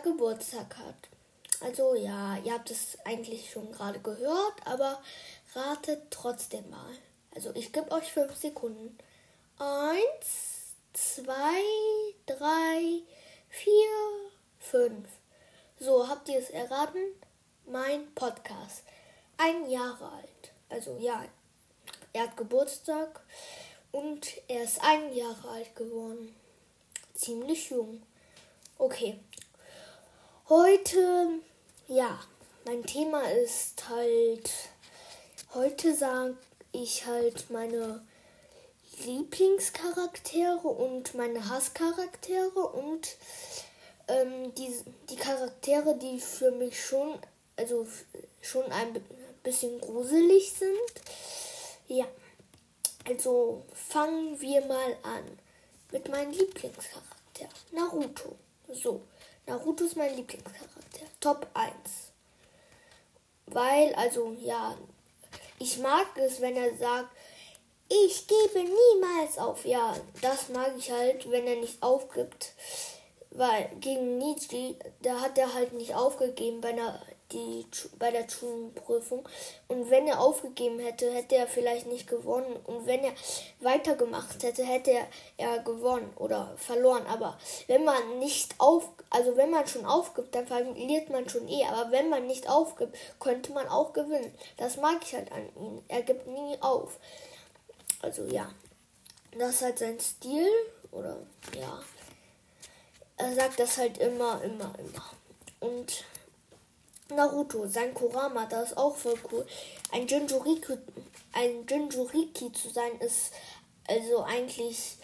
Geburtstag 0.00 0.76
hat. 0.76 1.08
Also 1.60 1.94
ja, 1.94 2.38
ihr 2.38 2.54
habt 2.54 2.70
es 2.70 2.98
eigentlich 3.04 3.50
schon 3.50 3.70
gerade 3.72 4.00
gehört, 4.00 4.54
aber 4.64 5.02
ratet 5.54 6.02
trotzdem 6.10 6.68
mal. 6.70 6.94
Also 7.34 7.54
ich 7.54 7.72
gebe 7.72 7.90
euch 7.92 8.12
fünf 8.12 8.34
Sekunden. 8.36 8.96
Eins, 9.58 10.74
zwei, 10.92 11.62
drei, 12.26 13.02
vier, 13.48 14.30
fünf. 14.58 15.06
So, 15.78 16.08
habt 16.08 16.28
ihr 16.28 16.38
es 16.38 16.50
erraten? 16.50 17.02
Mein 17.66 18.12
Podcast. 18.14 18.82
Ein 19.36 19.68
Jahre 19.70 20.10
alt. 20.10 20.52
Also 20.68 20.96
ja, 20.98 21.24
er 22.12 22.22
hat 22.22 22.36
Geburtstag 22.36 23.20
und 23.92 24.26
er 24.48 24.64
ist 24.64 24.82
ein 24.82 25.14
Jahre 25.14 25.48
alt 25.48 25.76
geworden. 25.76 26.34
Ziemlich 27.14 27.70
jung. 27.70 28.02
Okay. 28.78 29.18
Heute, 30.50 31.28
ja, 31.86 32.18
mein 32.64 32.82
Thema 32.82 33.20
ist 33.30 33.88
halt, 33.88 34.50
heute 35.54 35.94
sage 35.94 36.36
ich 36.72 37.06
halt 37.06 37.50
meine 37.50 38.04
Lieblingscharaktere 39.04 40.66
und 40.66 41.14
meine 41.14 41.48
Hasscharaktere 41.48 42.66
und 42.66 43.16
ähm, 44.08 44.52
die, 44.56 44.74
die 45.08 45.14
Charaktere, 45.14 45.96
die 45.96 46.18
für 46.18 46.50
mich 46.50 46.84
schon, 46.84 47.16
also 47.54 47.86
schon 48.42 48.64
ein 48.72 49.00
bisschen 49.44 49.80
gruselig 49.80 50.52
sind. 50.52 50.74
Ja, 51.86 52.06
also 53.06 53.64
fangen 53.72 54.40
wir 54.40 54.66
mal 54.66 54.96
an 55.04 55.38
mit 55.92 56.08
meinem 56.08 56.32
Lieblingscharakter, 56.32 57.48
Naruto. 57.70 58.34
So, 58.72 59.02
Naruto 59.50 59.82
ist 59.84 59.96
mein 59.96 60.14
Lieblingscharakter, 60.14 61.06
Top 61.18 61.44
1. 61.54 61.72
Weil, 63.46 63.92
also 63.96 64.36
ja, 64.40 64.78
ich 65.58 65.78
mag 65.78 66.06
es, 66.14 66.40
wenn 66.40 66.56
er 66.56 66.76
sagt, 66.76 67.08
ich 67.88 68.28
gebe 68.28 68.60
niemals 68.60 69.38
auf. 69.38 69.64
Ja, 69.64 69.96
das 70.22 70.50
mag 70.50 70.72
ich 70.78 70.92
halt, 70.92 71.28
wenn 71.28 71.48
er 71.48 71.56
nicht 71.56 71.82
aufgibt. 71.82 72.52
Weil 73.32 73.68
gegen 73.80 74.18
Nietzsche, 74.18 74.76
da 75.02 75.20
hat 75.20 75.36
er 75.36 75.52
halt 75.52 75.72
nicht 75.72 75.96
aufgegeben 75.96 76.60
bei 76.60 76.72
der, 76.72 77.00
die, 77.32 77.66
bei 77.98 78.10
der 78.10 78.28
Schulprüfung. 78.28 79.28
Und 79.68 79.90
wenn 79.90 80.06
er 80.06 80.20
aufgegeben 80.20 80.78
hätte, 80.78 81.10
hätte 81.12 81.36
er 81.36 81.46
vielleicht 81.46 81.86
nicht 81.86 82.06
gewonnen. 82.06 82.56
Und 82.64 82.86
wenn 82.86 83.04
er 83.04 83.12
weitergemacht 83.60 84.42
hätte, 84.42 84.64
hätte 84.64 84.90
er, 84.90 85.06
er 85.36 85.58
gewonnen 85.60 86.12
oder 86.16 86.54
verloren. 86.56 87.06
Aber 87.06 87.38
wenn 87.66 87.84
man 87.84 88.18
nicht 88.18 88.54
auf, 88.58 88.88
also 89.10 89.36
wenn 89.36 89.50
man 89.50 89.66
schon 89.66 89.86
aufgibt, 89.86 90.34
dann 90.34 90.46
verliert 90.46 91.10
man 91.10 91.28
schon 91.28 91.48
eh. 91.48 91.64
Aber 91.64 91.90
wenn 91.90 92.08
man 92.08 92.26
nicht 92.26 92.48
aufgibt, 92.48 92.96
könnte 93.18 93.52
man 93.52 93.68
auch 93.68 93.92
gewinnen. 93.92 94.34
Das 94.56 94.76
mag 94.76 94.98
ich 95.02 95.14
halt 95.14 95.30
an 95.32 95.48
ihm. 95.56 95.82
Er 95.88 96.02
gibt 96.02 96.26
nie 96.26 96.56
auf. 96.60 96.98
Also 98.02 98.24
ja, 98.24 98.50
das 99.38 99.56
ist 99.56 99.62
halt 99.62 99.78
sein 99.78 100.00
Stil 100.00 100.48
oder 100.90 101.16
ja. 101.58 101.80
Er 103.16 103.34
sagt 103.34 103.60
das 103.60 103.76
halt 103.76 103.98
immer, 103.98 104.42
immer, 104.42 104.72
immer. 104.78 105.04
Und 105.60 106.04
Naruto, 107.10 107.66
sein 107.66 107.94
Kurama, 107.94 108.46
das 108.46 108.70
ist 108.70 108.76
auch 108.76 108.96
voll 108.96 109.18
cool. 109.32 109.46
Ein 109.92 110.06
Jinjuriki, 110.06 110.78
ein 111.32 111.66
Jinjuriki 111.68 112.52
zu 112.52 112.70
sein 112.70 112.98
ist 113.00 113.32
also 113.86 114.22
eigentlich 114.22 114.96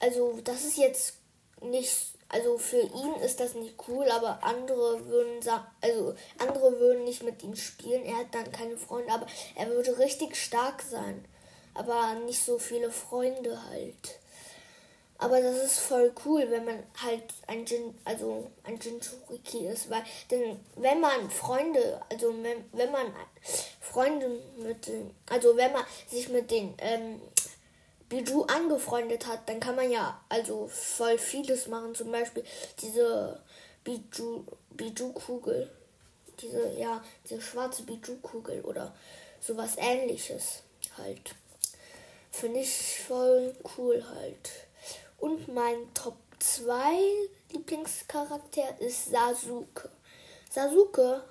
also 0.00 0.38
das 0.44 0.64
ist 0.64 0.76
jetzt 0.76 1.14
nicht, 1.62 2.12
also 2.28 2.58
für 2.58 2.80
ihn 2.82 3.14
ist 3.24 3.40
das 3.40 3.54
nicht 3.54 3.74
cool, 3.88 4.06
aber 4.10 4.38
andere 4.42 5.06
würden 5.06 5.40
also 5.80 6.14
andere 6.38 6.78
würden 6.78 7.04
nicht 7.04 7.22
mit 7.22 7.42
ihm 7.42 7.56
spielen. 7.56 8.04
Er 8.04 8.18
hat 8.18 8.34
dann 8.34 8.52
keine 8.52 8.76
Freunde, 8.76 9.12
aber 9.12 9.26
er 9.54 9.68
würde 9.68 9.98
richtig 9.98 10.36
stark 10.36 10.82
sein 10.82 11.24
aber 11.76 12.14
nicht 12.24 12.42
so 12.42 12.58
viele 12.58 12.90
Freunde 12.90 13.62
halt. 13.70 14.18
Aber 15.18 15.40
das 15.40 15.56
ist 15.56 15.78
voll 15.80 16.12
cool, 16.24 16.46
wenn 16.50 16.64
man 16.66 16.82
halt 17.02 17.22
ein 17.46 17.64
Jin, 17.64 17.94
also 18.04 18.50
ein 18.64 18.78
Jinchuriki 18.78 19.66
ist, 19.66 19.88
weil 19.88 20.02
denn 20.30 20.60
wenn 20.76 21.00
man 21.00 21.30
Freunde, 21.30 22.00
also 22.10 22.34
wenn, 22.42 22.64
wenn 22.72 22.92
man 22.92 23.06
Freunde 23.80 24.42
mit 24.58 24.86
den, 24.86 25.14
also 25.30 25.56
wenn 25.56 25.72
man 25.72 25.84
sich 26.06 26.28
mit 26.28 26.50
den 26.50 26.74
ähm, 26.78 27.20
Biju 28.10 28.42
angefreundet 28.42 29.26
hat, 29.26 29.48
dann 29.48 29.58
kann 29.58 29.76
man 29.76 29.90
ja 29.90 30.20
also 30.28 30.68
voll 30.68 31.16
vieles 31.16 31.66
machen, 31.66 31.94
zum 31.94 32.12
Beispiel 32.12 32.44
diese 32.80 33.40
Biju 33.84 34.44
Biju 34.70 35.12
Kugel, 35.14 35.70
diese 36.40 36.72
ja 36.72 37.02
diese 37.24 37.40
schwarze 37.40 37.84
Biju 37.84 38.16
Kugel 38.20 38.60
oder 38.62 38.94
sowas 39.40 39.76
Ähnliches 39.78 40.62
halt. 40.98 41.34
Finde 42.30 42.60
ich 42.60 43.00
voll 43.00 43.54
cool 43.78 44.04
halt. 44.14 44.65
Und 45.18 45.52
mein 45.52 45.92
Top 45.94 46.16
2 46.38 46.98
Lieblingscharakter 47.52 48.80
ist 48.80 49.10
Sasuke. 49.10 49.90
Sasuke, 50.50 51.22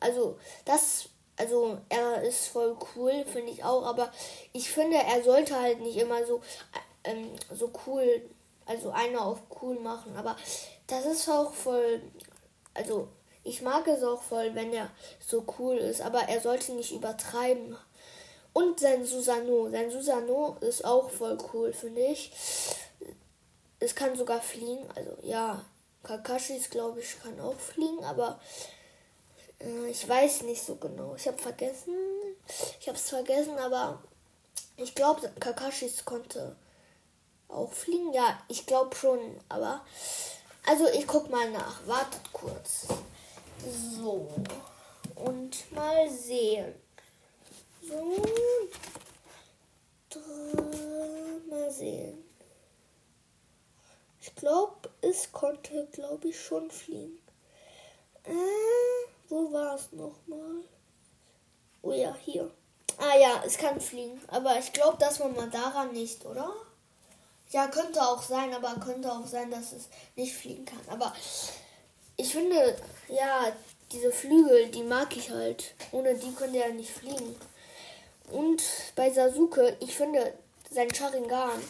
also 0.00 0.38
das, 0.64 1.08
also 1.36 1.78
er 1.88 2.22
ist 2.22 2.48
voll 2.48 2.76
cool, 2.94 3.24
finde 3.24 3.52
ich 3.52 3.64
auch, 3.64 3.84
aber 3.84 4.12
ich 4.52 4.70
finde, 4.70 4.96
er 4.96 5.22
sollte 5.22 5.58
halt 5.60 5.80
nicht 5.80 5.96
immer 5.96 6.24
so, 6.26 6.40
ähm, 7.04 7.30
so 7.52 7.70
cool, 7.86 8.22
also 8.66 8.90
einer 8.90 9.24
auf 9.24 9.38
cool 9.60 9.78
machen, 9.78 10.16
aber 10.16 10.36
das 10.86 11.06
ist 11.06 11.28
auch 11.28 11.52
voll, 11.52 12.02
also 12.74 13.08
ich 13.44 13.62
mag 13.62 13.86
es 13.88 14.02
auch 14.02 14.22
voll, 14.22 14.54
wenn 14.54 14.72
er 14.72 14.90
so 15.24 15.44
cool 15.58 15.76
ist, 15.76 16.00
aber 16.00 16.20
er 16.28 16.40
sollte 16.40 16.72
nicht 16.72 16.92
übertreiben. 16.92 17.76
Und 18.52 18.80
sein 18.80 19.04
Susano. 19.04 19.70
Sein 19.70 19.90
Susano 19.90 20.56
ist 20.60 20.84
auch 20.84 21.10
voll 21.10 21.38
cool, 21.52 21.72
finde 21.72 22.02
ich. 22.02 22.30
Es 23.82 23.94
kann 23.94 24.16
sogar 24.16 24.40
fliegen. 24.40 24.88
Also 24.94 25.16
ja, 25.22 25.64
Kakashis, 26.02 26.70
glaube 26.70 27.00
ich, 27.00 27.20
kann 27.20 27.38
auch 27.40 27.58
fliegen, 27.58 28.04
aber 28.04 28.40
äh, 29.60 29.90
ich 29.90 30.08
weiß 30.08 30.42
nicht 30.42 30.62
so 30.62 30.76
genau. 30.76 31.14
Ich 31.16 31.26
habe 31.26 31.38
vergessen. 31.38 31.94
Ich 32.80 32.88
habe 32.88 32.98
es 32.98 33.08
vergessen, 33.08 33.58
aber 33.58 34.02
ich 34.76 34.94
glaube, 34.94 35.30
Kakashis 35.40 36.04
konnte 36.04 36.56
auch 37.48 37.72
fliegen. 37.72 38.12
Ja, 38.12 38.38
ich 38.48 38.66
glaube 38.66 38.94
schon, 38.96 39.18
aber. 39.48 39.84
Also 40.66 40.88
ich 40.88 41.06
guck 41.06 41.28
mal 41.30 41.50
nach. 41.50 41.86
Wartet 41.86 42.32
kurz. 42.32 42.86
So. 43.96 44.28
Und 45.16 45.72
mal 45.72 46.08
sehen. 46.08 46.74
So. 47.82 48.22
Mal 51.48 51.70
sehen. 51.70 52.31
Ich 54.22 54.32
glaube, 54.36 54.88
es 55.00 55.32
konnte, 55.32 55.88
glaube 55.90 56.28
ich, 56.28 56.40
schon 56.40 56.70
fliegen. 56.70 57.18
Äh, 58.22 58.30
wo 59.28 59.52
war 59.52 59.74
es 59.74 59.90
nochmal? 59.90 60.62
Oh 61.82 61.90
ja, 61.90 62.14
hier. 62.24 62.48
Ah 62.98 63.16
ja, 63.18 63.42
es 63.44 63.58
kann 63.58 63.80
fliegen. 63.80 64.20
Aber 64.28 64.56
ich 64.60 64.72
glaube, 64.72 64.96
das 65.00 65.18
war 65.18 65.28
mal 65.28 65.50
daran 65.50 65.92
nicht, 65.92 66.24
oder? 66.24 66.54
Ja, 67.50 67.66
könnte 67.66 68.00
auch 68.00 68.22
sein, 68.22 68.54
aber 68.54 68.76
könnte 68.76 69.10
auch 69.10 69.26
sein, 69.26 69.50
dass 69.50 69.72
es 69.72 69.88
nicht 70.14 70.36
fliegen 70.36 70.66
kann. 70.66 70.80
Aber 70.86 71.12
ich 72.16 72.30
finde, 72.30 72.76
ja, 73.08 73.52
diese 73.90 74.12
Flügel, 74.12 74.68
die 74.68 74.84
mag 74.84 75.16
ich 75.16 75.30
halt. 75.30 75.74
Ohne 75.90 76.14
die 76.14 76.32
könnte 76.32 76.62
er 76.62 76.72
nicht 76.72 76.92
fliegen. 76.92 77.34
Und 78.30 78.62
bei 78.94 79.10
Sasuke, 79.10 79.76
ich 79.80 79.96
finde 79.96 80.32
sein 80.70 80.94
Sharingan, 80.94 81.60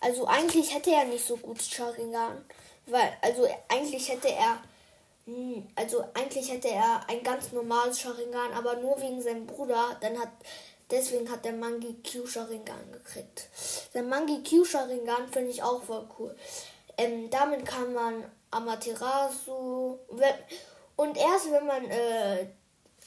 also 0.00 0.26
eigentlich 0.26 0.74
hätte 0.74 0.90
er 0.90 1.04
nicht 1.04 1.26
so 1.26 1.36
gut 1.36 1.62
Sharingan, 1.62 2.44
weil 2.86 3.16
also 3.22 3.46
eigentlich 3.68 4.08
hätte 4.08 4.28
er 4.28 4.62
hm, 5.26 5.66
also 5.74 6.04
eigentlich 6.14 6.50
hätte 6.50 6.68
er 6.68 7.02
ein 7.08 7.22
ganz 7.22 7.52
normales 7.52 8.00
Sharingan, 8.00 8.52
aber 8.54 8.76
nur 8.76 9.00
wegen 9.00 9.20
seinem 9.20 9.46
Bruder, 9.46 9.96
dann 10.00 10.18
hat 10.18 10.30
deswegen 10.90 11.30
hat 11.30 11.44
der 11.44 11.52
Mangi 11.52 11.96
Q 12.02 12.26
Sharingan 12.26 12.92
gekriegt. 12.92 13.48
Sein 13.92 14.08
Mangi 14.08 14.42
Q 14.42 14.64
Sharingan 14.64 15.28
finde 15.28 15.50
ich 15.50 15.62
auch 15.62 15.82
voll 15.82 16.08
cool. 16.18 16.34
Ähm, 16.96 17.28
damit 17.30 17.66
kann 17.66 17.92
man 17.92 18.24
Amaterasu 18.50 19.98
und 20.96 21.16
erst 21.16 21.52
wenn 21.52 21.66
man 21.66 21.84
äh, 21.90 22.46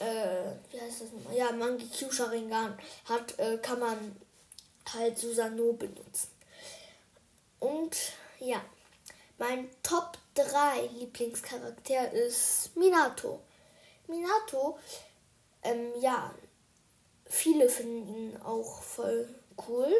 äh, 0.02 0.52
wie 0.70 0.80
heißt 0.80 1.02
das? 1.02 1.36
Ja, 1.36 1.52
Mangi 1.52 1.88
Q 1.88 2.10
Sharingan 2.10 2.78
hat, 3.04 3.38
äh, 3.38 3.58
kann 3.58 3.78
man 3.78 4.16
halt 4.92 5.18
Susano 5.18 5.72
benutzen. 5.74 6.31
Ja, 8.44 8.60
Mein 9.38 9.70
Top 9.84 10.18
3 10.34 10.88
Lieblingscharakter 10.98 12.10
ist 12.10 12.76
Minato. 12.76 13.38
Minato, 14.08 14.80
ähm, 15.62 15.92
ja, 16.00 16.34
viele 17.24 17.68
finden 17.68 18.32
ihn 18.32 18.36
auch 18.42 18.82
voll 18.82 19.32
cool. 19.68 19.94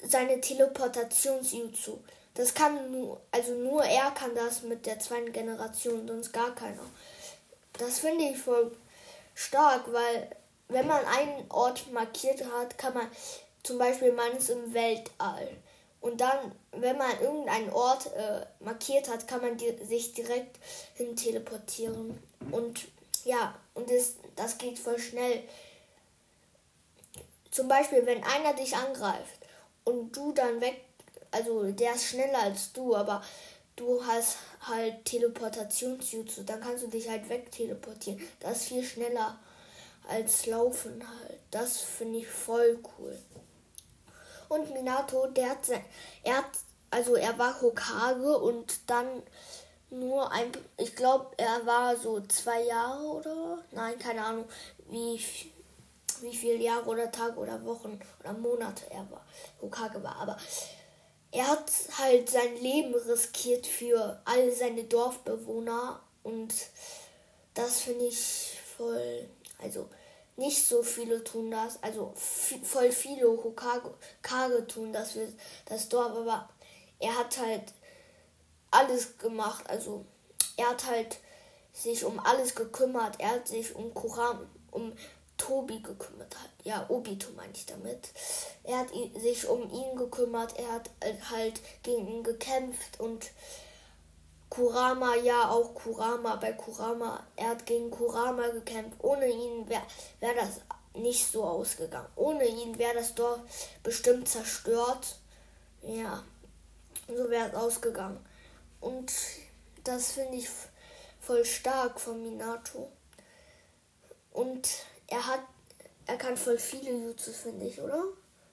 Seine 0.00 0.40
Teleportations-Jutsu. 0.40 1.98
Das 2.34 2.54
kann 2.54 2.92
nur, 2.92 3.20
also 3.32 3.54
nur 3.54 3.82
er 3.82 4.12
kann 4.12 4.36
das 4.36 4.62
mit 4.62 4.86
der 4.86 5.00
zweiten 5.00 5.32
Generation, 5.32 6.06
sonst 6.06 6.30
gar 6.30 6.54
keiner. 6.54 6.88
Das 7.72 7.98
finde 7.98 8.22
ich 8.26 8.38
voll 8.38 8.70
stark, 9.34 9.92
weil 9.92 10.30
wenn 10.68 10.86
man 10.86 11.04
einen 11.06 11.50
Ort 11.50 11.90
markiert 11.90 12.44
hat, 12.44 12.78
kann 12.78 12.94
man 12.94 13.10
zum 13.64 13.78
Beispiel 13.78 14.12
man 14.12 14.36
ist 14.36 14.50
im 14.50 14.72
Weltall. 14.72 15.56
Und 16.00 16.20
dann, 16.20 16.52
wenn 16.72 16.96
man 16.96 17.20
irgendeinen 17.20 17.70
Ort 17.70 18.06
äh, 18.14 18.46
markiert 18.60 19.08
hat, 19.08 19.28
kann 19.28 19.42
man 19.42 19.56
die, 19.56 19.76
sich 19.84 20.14
direkt 20.14 20.58
hin 20.94 21.14
teleportieren. 21.14 22.18
Und 22.50 22.88
ja, 23.24 23.54
und 23.74 23.90
das, 23.90 24.14
das 24.34 24.56
geht 24.56 24.78
voll 24.78 24.98
schnell. 24.98 25.42
Zum 27.50 27.68
Beispiel, 27.68 28.06
wenn 28.06 28.24
einer 28.24 28.54
dich 28.54 28.74
angreift 28.74 29.40
und 29.84 30.16
du 30.16 30.32
dann 30.32 30.60
weg, 30.60 30.80
also 31.32 31.70
der 31.70 31.94
ist 31.94 32.06
schneller 32.06 32.42
als 32.42 32.72
du, 32.72 32.96
aber 32.96 33.22
du 33.76 34.04
hast 34.06 34.38
halt 34.62 35.04
Teleportationsjutsu, 35.04 36.44
dann 36.44 36.60
kannst 36.60 36.84
du 36.84 36.88
dich 36.88 37.08
halt 37.08 37.28
wegteleportieren. 37.28 38.20
Das 38.40 38.58
ist 38.58 38.68
viel 38.68 38.84
schneller 38.84 39.38
als 40.08 40.46
Laufen 40.46 41.02
halt. 41.06 41.38
Das 41.50 41.78
finde 41.78 42.20
ich 42.20 42.28
voll 42.28 42.78
cool. 42.98 43.18
Und 44.50 44.72
Minato, 44.72 45.28
der 45.28 45.50
hat, 45.50 45.64
sein, 45.64 45.84
er 46.24 46.38
hat, 46.38 46.50
also 46.90 47.14
er 47.14 47.38
war 47.38 47.60
Hokage 47.60 48.36
und 48.36 48.90
dann 48.90 49.06
nur 49.90 50.32
ein, 50.32 50.50
ich 50.76 50.96
glaube, 50.96 51.30
er 51.36 51.64
war 51.66 51.96
so 51.96 52.20
zwei 52.22 52.64
Jahre 52.64 53.04
oder, 53.04 53.58
nein, 53.70 53.96
keine 54.00 54.24
Ahnung, 54.24 54.46
wie, 54.88 55.24
wie 56.20 56.36
viele 56.36 56.56
Jahre 56.56 56.84
oder 56.86 57.12
Tage 57.12 57.38
oder 57.38 57.64
Wochen 57.64 58.00
oder 58.18 58.32
Monate 58.32 58.90
er 58.90 59.08
war, 59.08 59.24
Hokage 59.62 60.02
war. 60.02 60.16
Aber 60.16 60.36
er 61.30 61.46
hat 61.46 61.70
halt 61.98 62.28
sein 62.28 62.56
Leben 62.56 62.92
riskiert 62.92 63.68
für 63.68 64.20
alle 64.24 64.52
seine 64.52 64.82
Dorfbewohner 64.82 66.00
und 66.24 66.52
das 67.54 67.82
finde 67.82 68.06
ich 68.06 68.58
voll, 68.76 69.28
also 69.62 69.88
nicht 70.40 70.66
so 70.66 70.82
viele 70.82 71.22
tun 71.22 71.50
das, 71.50 71.82
also 71.82 72.14
voll 72.16 72.90
viele 72.90 73.28
Hokage 73.28 74.66
tun 74.66 74.92
das 74.92 75.16
das 75.66 75.88
Dorf, 75.90 76.16
aber 76.16 76.48
er 76.98 77.16
hat 77.18 77.38
halt 77.38 77.72
alles 78.70 79.18
gemacht. 79.18 79.68
Also 79.68 80.04
er 80.56 80.70
hat 80.70 80.86
halt 80.86 81.18
sich 81.72 82.04
um 82.04 82.18
alles 82.20 82.54
gekümmert. 82.54 83.16
Er 83.18 83.32
hat 83.32 83.48
sich 83.48 83.74
um 83.74 83.92
Kuram, 83.94 84.46
um 84.70 84.92
Tobi 85.36 85.82
gekümmert. 85.82 86.36
Ja, 86.64 86.86
Obito 86.88 87.30
meine 87.36 87.52
ich 87.54 87.66
damit. 87.66 88.10
Er 88.64 88.78
hat 88.78 88.88
sich 89.20 89.46
um 89.46 89.70
ihn 89.70 89.96
gekümmert. 89.96 90.58
Er 90.58 90.72
hat 90.72 90.90
halt 91.30 91.60
gegen 91.82 92.08
ihn 92.08 92.22
gekämpft 92.22 92.98
und 92.98 93.30
Kurama, 94.50 95.14
ja, 95.14 95.48
auch 95.48 95.74
Kurama, 95.74 96.34
bei 96.36 96.52
Kurama, 96.52 97.24
er 97.36 97.50
hat 97.50 97.64
gegen 97.66 97.90
Kurama 97.90 98.48
gekämpft. 98.48 98.98
Ohne 99.02 99.28
ihn 99.28 99.68
wäre 99.68 99.82
wär 100.18 100.34
das 100.34 100.60
nicht 100.94 101.30
so 101.30 101.44
ausgegangen. 101.44 102.08
Ohne 102.16 102.44
ihn 102.44 102.76
wäre 102.76 102.94
das 102.94 103.14
Dorf 103.14 103.38
bestimmt 103.84 104.28
zerstört. 104.28 105.16
Ja, 105.82 106.24
so 107.06 107.30
wäre 107.30 107.48
es 107.48 107.54
ausgegangen. 107.54 108.18
Und 108.80 109.12
das 109.84 110.12
finde 110.12 110.38
ich 110.38 110.48
voll 111.20 111.44
stark 111.44 112.00
von 112.00 112.20
Minato. 112.20 112.90
Und 114.32 114.68
er 115.06 115.26
hat, 115.26 115.42
er 116.06 116.16
kann 116.16 116.36
voll 116.36 116.58
viele 116.58 116.90
Jutsus, 116.90 117.36
finde 117.36 117.66
ich, 117.66 117.80
oder? 117.80 118.04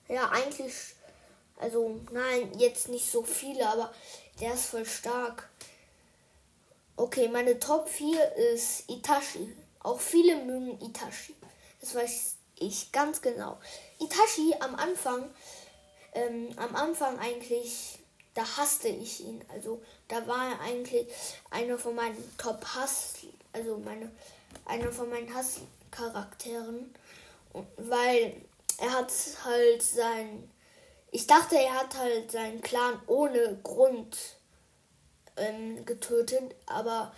Ja, 0.08 0.30
eigentlich, 0.30 0.74
also 1.56 2.00
nein, 2.12 2.52
jetzt 2.56 2.88
nicht 2.88 3.10
so 3.10 3.24
viele, 3.24 3.68
aber 3.68 3.92
der 4.40 4.54
ist 4.54 4.66
voll 4.66 4.86
stark. 4.86 5.47
Okay, 6.98 7.28
meine 7.28 7.60
Top 7.60 7.88
4 7.88 8.34
ist 8.34 8.90
Itachi. 8.90 9.54
Auch 9.78 10.00
viele 10.00 10.34
mögen 10.34 10.80
Itachi. 10.80 11.32
Das 11.80 11.94
weiß 11.94 12.34
ich 12.56 12.90
ganz 12.90 13.22
genau. 13.22 13.56
Itachi 14.00 14.56
am 14.58 14.74
Anfang, 14.74 15.30
ähm, 16.12 16.48
am 16.56 16.74
Anfang 16.74 17.16
eigentlich 17.20 18.00
da 18.34 18.42
hasste 18.56 18.88
ich 18.88 19.20
ihn. 19.20 19.44
Also 19.48 19.80
da 20.08 20.26
war 20.26 20.50
er 20.50 20.60
eigentlich 20.60 21.06
einer 21.50 21.78
von 21.78 21.94
meinen 21.94 22.36
Top 22.36 22.64
Hass, 22.64 23.14
also 23.52 23.78
meine, 23.78 24.10
einer 24.64 24.90
von 24.90 25.08
meinen 25.08 25.32
Hasscharakteren, 25.32 26.92
weil 27.76 28.42
er 28.78 28.92
hat 28.92 29.12
halt 29.44 29.82
sein, 29.84 30.50
ich 31.12 31.28
dachte, 31.28 31.56
er 31.56 31.74
hat 31.74 31.96
halt 31.96 32.32
seinen 32.32 32.60
Clan 32.60 33.00
ohne 33.06 33.56
Grund 33.62 34.16
ähm, 35.38 35.84
getötet, 35.84 36.54
aber 36.66 37.12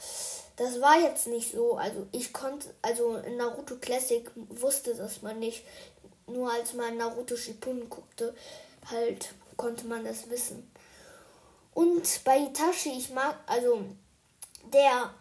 das 0.57 0.81
war 0.81 1.01
jetzt 1.01 1.27
nicht 1.27 1.53
so. 1.53 1.77
Also 1.77 2.07
ich 2.13 2.33
konnte, 2.33 2.69
also 2.83 3.17
in 3.17 3.37
Naruto 3.37 3.77
Classic 3.77 4.31
wusste 4.35 4.95
das 4.95 5.23
man 5.23 5.39
nicht. 5.39 5.65
Nur 6.27 6.53
als 6.53 6.75
man 6.75 6.97
Naruto 6.97 7.37
Shippuden 7.37 7.89
guckte, 7.89 8.35
halt 8.91 9.35
konnte 9.57 9.87
man 9.87 10.05
das 10.05 10.29
wissen. 10.31 10.71
Und 11.75 12.25
bei 12.25 12.39
Itachi, 12.39 12.91
ich 12.91 13.11
mag, 13.11 13.37
also 13.47 13.85
der, 14.73 15.15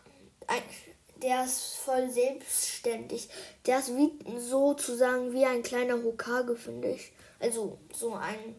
der 1.22 1.46
ist 1.46 1.76
voll 1.76 2.10
selbstständig. 2.10 3.30
Der 3.66 3.80
ist 3.80 3.96
wie 3.96 4.12
sozusagen 4.40 5.34
wie 5.34 5.46
ein 5.46 5.64
kleiner 5.64 6.04
Hokage, 6.04 6.56
finde 6.56 6.92
ich. 6.92 7.12
Also 7.40 7.78
so 7.94 8.14
ein 8.14 8.56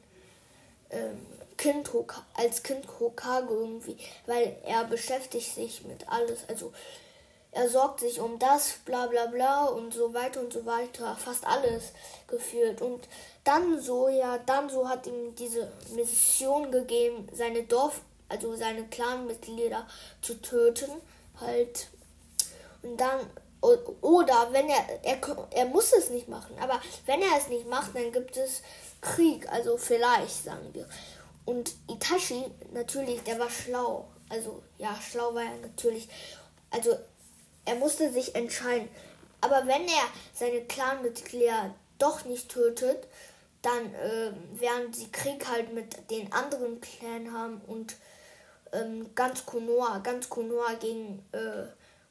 ähm, 0.91 1.19
Kind 1.61 1.90
als 2.33 2.62
Kind 2.62 2.87
Hokage 2.99 3.52
irgendwie, 3.52 3.99
weil 4.25 4.57
er 4.64 4.85
beschäftigt 4.85 5.55
sich 5.55 5.85
mit 5.85 6.09
alles. 6.09 6.38
Also 6.49 6.73
er 7.52 7.69
sorgt 7.69 8.00
sich 8.00 8.19
um 8.19 8.38
das, 8.38 8.79
bla 8.87 9.09
bla 9.09 9.26
bla 9.26 9.67
und 9.67 9.93
so 9.93 10.14
weiter 10.14 10.40
und 10.40 10.55
so 10.55 10.64
weiter, 10.64 11.14
fast 11.17 11.47
alles 11.47 11.93
geführt. 12.29 12.81
Und 12.81 13.07
dann 13.45 13.79
so, 13.79 14.09
ja, 14.09 14.38
dann 14.38 14.71
so 14.71 14.88
hat 14.88 15.07
ihm 15.07 15.35
diese 15.35 15.71
Mission 15.95 16.73
gegeben, 16.73 17.29
seine 17.35 17.64
Dorf, 17.64 18.00
also 18.31 18.57
seine 18.57 18.85
Clanmitglieder 18.85 19.87
zu 20.23 20.40
töten, 20.40 20.90
halt. 21.43 21.88
Und 22.83 22.99
dann, 22.99 23.21
oder 23.61 24.49
wenn 24.52 24.71
er, 24.71 25.05
er, 25.05 25.19
er 25.50 25.67
muss 25.67 25.93
es 25.93 26.09
nicht 26.09 26.29
machen, 26.29 26.57
aber 26.59 26.81
wenn 27.05 27.21
er 27.21 27.37
es 27.37 27.49
nicht 27.49 27.69
macht, 27.69 27.95
dann 27.95 28.12
gibt 28.12 28.38
es 28.38 28.62
Krieg, 29.02 29.47
also 29.52 29.76
vielleicht, 29.76 30.45
sagen 30.45 30.71
wir. 30.73 30.88
Und 31.50 31.75
Itachi, 31.88 32.45
natürlich, 32.73 33.25
der 33.25 33.40
war 33.40 33.50
schlau. 33.50 34.07
Also, 34.28 34.62
ja, 34.78 34.97
schlau 35.02 35.35
war 35.35 35.42
er 35.42 35.57
natürlich. 35.57 36.09
Also, 36.71 36.97
er 37.64 37.75
musste 37.75 38.12
sich 38.12 38.37
entscheiden. 38.37 38.88
Aber 39.40 39.66
wenn 39.66 39.83
er 39.83 40.07
seine 40.33 40.61
Clanmitglieder 40.61 41.75
doch 41.99 42.25
nicht 42.25 42.50
tötet, 42.50 43.09
dann 43.62 43.92
äh, 43.95 44.30
werden 44.61 44.92
sie 44.92 45.11
Krieg 45.11 45.45
halt 45.49 45.75
mit 45.75 46.09
den 46.12 46.33
anderen 46.33 46.80
Clan 46.80 47.33
haben 47.33 47.61
und 47.66 47.97
ähm, 48.71 49.12
ganz 49.16 49.45
Konoha, 49.45 49.99
ganz 49.99 50.28
Konoha 50.28 50.75
gegen 50.75 51.25
äh, 51.33 51.66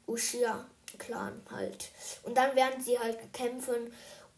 Ushia 0.06 0.66
Clan 0.98 1.40
halt. 1.50 1.92
Und 2.24 2.36
dann 2.36 2.54
werden 2.56 2.84
sie 2.84 2.98
halt 2.98 3.32
kämpfen 3.32 3.90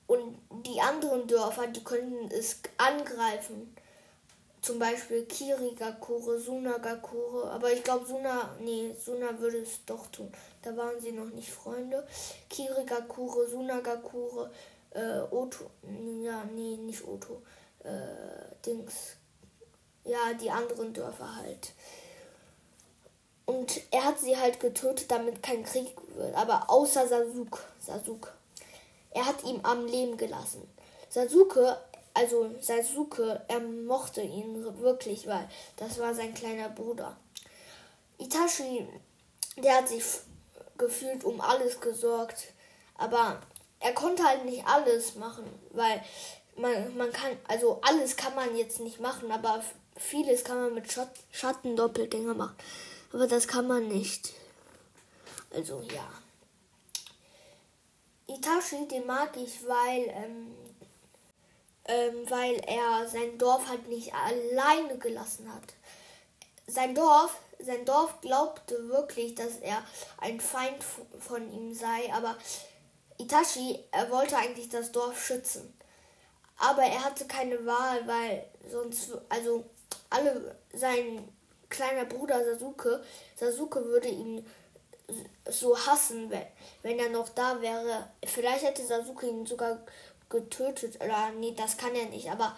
und 0.06 0.38
die 0.64 0.80
anderen 0.80 1.26
Dörfer, 1.26 1.66
die 1.66 1.82
könnten 1.82 2.30
es 2.30 2.60
angreifen. 2.78 3.74
Zum 4.62 4.78
Beispiel 4.78 5.24
Kirigakure, 5.24 6.38
Sunagakure. 6.38 7.50
Aber 7.50 7.72
ich 7.72 7.82
glaube, 7.82 8.06
Suna, 8.06 8.54
nee, 8.60 8.94
Suna 8.96 9.36
würde 9.40 9.58
es 9.58 9.84
doch 9.84 10.06
tun. 10.06 10.32
Da 10.62 10.76
waren 10.76 11.00
sie 11.00 11.10
noch 11.10 11.30
nicht 11.30 11.50
Freunde. 11.50 12.06
Kirigakure, 12.48 13.48
Sunagakure, 13.48 14.50
äh, 14.90 15.20
Oto, 15.30 15.70
ja, 16.22 16.44
nee, 16.54 16.76
nicht 16.76 17.04
Oto, 17.04 17.42
äh, 17.82 18.54
Dings, 18.64 19.16
ja, 20.04 20.32
die 20.40 20.50
anderen 20.50 20.92
Dörfer 20.92 21.36
halt. 21.36 21.72
Und 23.44 23.80
er 23.90 24.04
hat 24.04 24.20
sie 24.20 24.36
halt 24.36 24.60
getötet, 24.60 25.10
damit 25.10 25.42
kein 25.42 25.64
Krieg 25.64 25.96
wird. 26.14 26.34
Aber 26.36 26.70
außer 26.70 27.08
Sasuke, 27.08 27.58
Sasuke. 27.80 28.28
Er 29.10 29.26
hat 29.26 29.42
ihn 29.44 29.60
am 29.64 29.86
Leben 29.86 30.16
gelassen. 30.16 30.62
Sasuke, 31.08 31.76
also 32.14 32.54
Sasuke, 32.60 33.42
er 33.48 33.60
mochte 33.60 34.20
ihn 34.22 34.64
wirklich, 34.80 35.26
weil 35.26 35.48
das 35.76 35.98
war 35.98 36.14
sein 36.14 36.34
kleiner 36.34 36.68
Bruder. 36.68 37.16
Itachi, 38.18 38.86
der 39.56 39.78
hat 39.78 39.88
sich 39.88 40.04
gefühlt 40.78 41.24
um 41.24 41.40
alles 41.40 41.80
gesorgt. 41.80 42.52
Aber 42.96 43.40
er 43.80 43.94
konnte 43.94 44.22
halt 44.24 44.44
nicht 44.44 44.66
alles 44.66 45.14
machen, 45.16 45.44
weil 45.70 46.02
man, 46.56 46.96
man 46.96 47.12
kann, 47.12 47.36
also 47.48 47.80
alles 47.82 48.16
kann 48.16 48.34
man 48.34 48.56
jetzt 48.56 48.80
nicht 48.80 49.00
machen, 49.00 49.30
aber 49.30 49.62
vieles 49.96 50.44
kann 50.44 50.60
man 50.60 50.74
mit 50.74 50.90
Schat 50.90 51.10
Schattendoppelgänger 51.32 52.34
machen, 52.34 52.56
aber 53.12 53.26
das 53.26 53.48
kann 53.48 53.66
man 53.66 53.88
nicht. 53.88 54.32
Also 55.50 55.82
ja. 55.92 56.08
Itachi, 58.26 58.88
den 58.88 59.06
mag 59.06 59.36
ich, 59.36 59.66
weil, 59.66 60.04
ähm, 60.08 60.54
ähm, 61.86 62.28
weil 62.28 62.54
er 62.66 63.08
sein 63.08 63.38
Dorf 63.38 63.68
halt 63.68 63.88
nicht 63.88 64.12
alleine 64.14 64.98
gelassen 64.98 65.52
hat. 65.52 65.62
Sein 66.66 66.94
Dorf, 66.94 67.36
sein 67.58 67.84
Dorf 67.84 68.20
glaubte 68.20 68.88
wirklich, 68.88 69.34
dass 69.34 69.58
er 69.58 69.82
ein 70.18 70.40
Feind 70.40 70.82
von 71.18 71.50
ihm 71.52 71.74
sei, 71.74 72.12
aber 72.12 72.36
Itachi, 73.18 73.84
er 73.90 74.10
wollte 74.10 74.36
eigentlich 74.36 74.68
das 74.68 74.92
Dorf 74.92 75.24
schützen. 75.24 75.72
Aber 76.58 76.82
er 76.82 77.04
hatte 77.04 77.26
keine 77.26 77.64
Wahl, 77.66 78.06
weil 78.06 78.46
sonst, 78.70 79.12
also 79.28 79.64
alle, 80.10 80.56
sein 80.72 81.28
kleiner 81.68 82.04
Bruder 82.04 82.44
Sasuke, 82.44 83.02
Sasuke 83.36 83.84
würde 83.84 84.08
ihn 84.08 84.46
so 85.48 85.76
hassen, 85.76 86.30
wenn, 86.30 86.46
wenn 86.82 86.98
er 86.98 87.08
noch 87.08 87.28
da 87.30 87.60
wäre. 87.60 88.08
Vielleicht 88.24 88.64
hätte 88.64 88.84
Sasuke 88.84 89.26
ihn 89.26 89.46
sogar 89.46 89.78
getötet. 90.32 90.96
Oder 90.96 91.30
nee, 91.38 91.54
das 91.56 91.76
kann 91.76 91.94
er 91.94 92.06
nicht. 92.06 92.28
Aber 92.30 92.56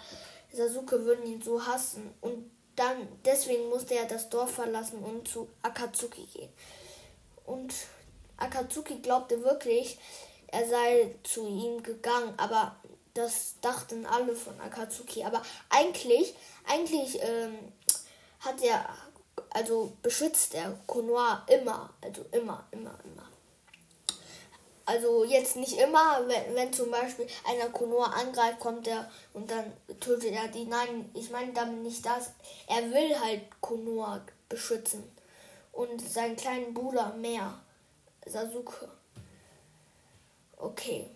Sasuke 0.50 1.04
würde 1.04 1.24
ihn 1.24 1.42
so 1.42 1.66
hassen. 1.66 2.14
Und 2.22 2.50
dann, 2.76 3.06
deswegen 3.24 3.68
musste 3.68 3.94
er 3.94 4.06
das 4.06 4.30
Dorf 4.30 4.52
verlassen 4.52 5.00
und 5.04 5.28
zu 5.28 5.48
Akatsuki 5.62 6.24
gehen. 6.26 6.52
Und 7.44 7.74
Akatsuki 8.38 9.00
glaubte 9.00 9.42
wirklich, 9.44 9.98
er 10.46 10.66
sei 10.66 11.14
zu 11.22 11.46
ihm 11.46 11.82
gegangen. 11.82 12.32
Aber 12.38 12.76
das 13.12 13.56
dachten 13.60 14.06
alle 14.06 14.34
von 14.34 14.58
Akatsuki. 14.60 15.24
Aber 15.24 15.42
eigentlich, 15.68 16.34
eigentlich 16.66 17.18
ähm, 17.20 17.58
hat 18.40 18.62
er, 18.62 18.88
also 19.50 19.92
beschützt 20.02 20.54
er 20.54 20.78
Konoha 20.86 21.44
immer. 21.48 21.90
Also 22.00 22.24
immer, 22.32 22.66
immer, 22.70 22.98
immer. 23.04 23.33
Also 24.86 25.24
jetzt 25.24 25.56
nicht 25.56 25.78
immer, 25.78 26.26
wenn, 26.26 26.54
wenn 26.54 26.72
zum 26.72 26.90
Beispiel 26.90 27.26
einer 27.46 27.70
Konoha 27.70 28.10
angreift, 28.20 28.60
kommt 28.60 28.86
er 28.86 29.10
und 29.32 29.50
dann 29.50 29.72
tötet 29.98 30.32
er 30.32 30.48
die. 30.48 30.66
Nein, 30.66 31.10
ich 31.14 31.30
meine 31.30 31.52
damit 31.52 31.82
nicht 31.82 32.04
das. 32.04 32.32
Er 32.66 32.90
will 32.90 33.18
halt 33.18 33.42
Konoha 33.60 34.20
beschützen. 34.48 35.04
Und 35.72 36.00
seinen 36.00 36.36
kleinen 36.36 36.74
Bruder 36.74 37.14
mehr. 37.14 37.58
Sasuke. 38.26 38.88
Okay. 40.56 41.10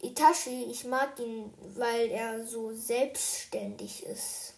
Itachi, 0.00 0.64
ich 0.70 0.84
mag 0.84 1.18
ihn, 1.18 1.52
weil 1.74 2.10
er 2.10 2.46
so 2.46 2.72
selbstständig 2.72 4.06
ist. 4.06 4.54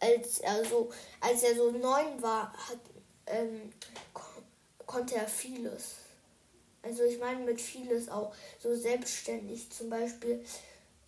Als 0.00 0.40
er 0.40 0.64
so, 0.64 0.90
als 1.20 1.42
er 1.42 1.54
so 1.54 1.70
neun 1.70 2.20
war, 2.20 2.52
hat, 2.52 2.78
ähm, 3.26 3.72
konnte 4.86 5.16
er 5.16 5.28
vieles. 5.28 5.99
Also 6.82 7.02
ich 7.04 7.18
meine 7.18 7.44
mit 7.44 7.60
vieles 7.60 8.08
auch 8.08 8.34
so 8.58 8.74
selbstständig. 8.74 9.70
Zum 9.70 9.90
Beispiel, 9.90 10.44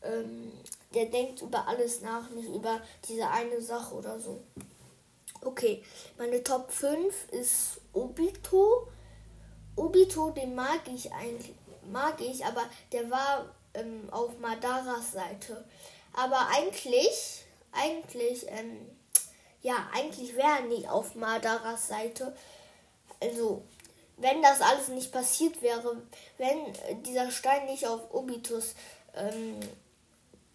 ähm, 0.03 0.53
der 0.95 1.07
denkt 1.07 1.43
über 1.43 1.67
alles 1.67 2.03
nach, 2.03 2.31
nicht 2.31 2.49
über 2.49 2.81
diese 3.09 3.29
eine 3.29 3.61
Sache 3.61 3.95
oder 3.95 4.21
so. 4.21 4.43
Okay, 5.45 5.83
meine 6.19 6.43
Top 6.43 6.71
5 6.71 7.31
ist 7.33 7.81
Obito. 7.93 8.89
Obito, 9.75 10.31
den 10.31 10.55
mag 10.55 10.83
ich 10.95 11.11
eigentlich 11.13 11.55
mag 11.91 12.21
ich, 12.21 12.45
aber 12.45 12.65
der 12.93 13.11
war 13.11 13.47
ähm, 13.75 14.09
auf 14.11 14.39
Madaras 14.39 15.13
Seite. 15.13 15.65
Aber 16.13 16.49
eigentlich, 16.49 17.45
eigentlich, 17.73 18.47
ähm, 18.49 18.91
ja, 19.63 19.89
eigentlich 19.95 20.37
wäre 20.37 20.61
er 20.61 20.63
nicht 20.63 20.89
auf 20.89 21.15
Madaras 21.15 21.89
Seite. 21.89 22.37
Also, 23.21 23.63
wenn 24.23 24.41
das 24.41 24.61
alles 24.61 24.89
nicht 24.89 25.13
passiert 25.13 25.61
wäre, 25.63 26.01
wenn 26.39 27.03
dieser 27.03 27.31
Stein 27.31 27.67
nicht 27.67 27.87
auf 27.87 28.15
Obitus 28.15 28.75
ähm, 29.15 29.61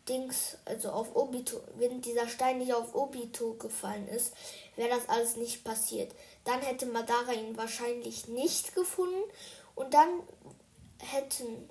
Dings, 0.07 0.57
also 0.63 0.89
auf 0.89 1.15
Obito, 1.15 1.59
wenn 1.75 2.01
dieser 2.01 2.29
Stein 2.29 2.59
nicht 2.59 2.74
auf 2.74 2.95
Obito 2.95 3.55
gefallen 3.55 4.07
ist, 4.07 4.33
wäre 4.77 4.89
das 4.89 5.09
alles 5.09 5.36
nicht 5.36 5.63
passiert. 5.63 6.13
Dann 6.45 6.62
hätte 6.62 6.86
Madara 6.86 7.33
ihn 7.33 7.57
wahrscheinlich 7.57 8.27
nicht 8.29 8.74
gefunden 8.74 9.21
und 9.75 9.93
dann 9.93 10.07
hätten 11.00 11.69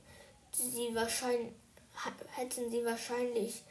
sie 0.52 0.94
wahrscheinlich 0.94 1.52
hätten 2.36 2.70
sie 2.70 2.84
wahrscheinlich 2.84 3.62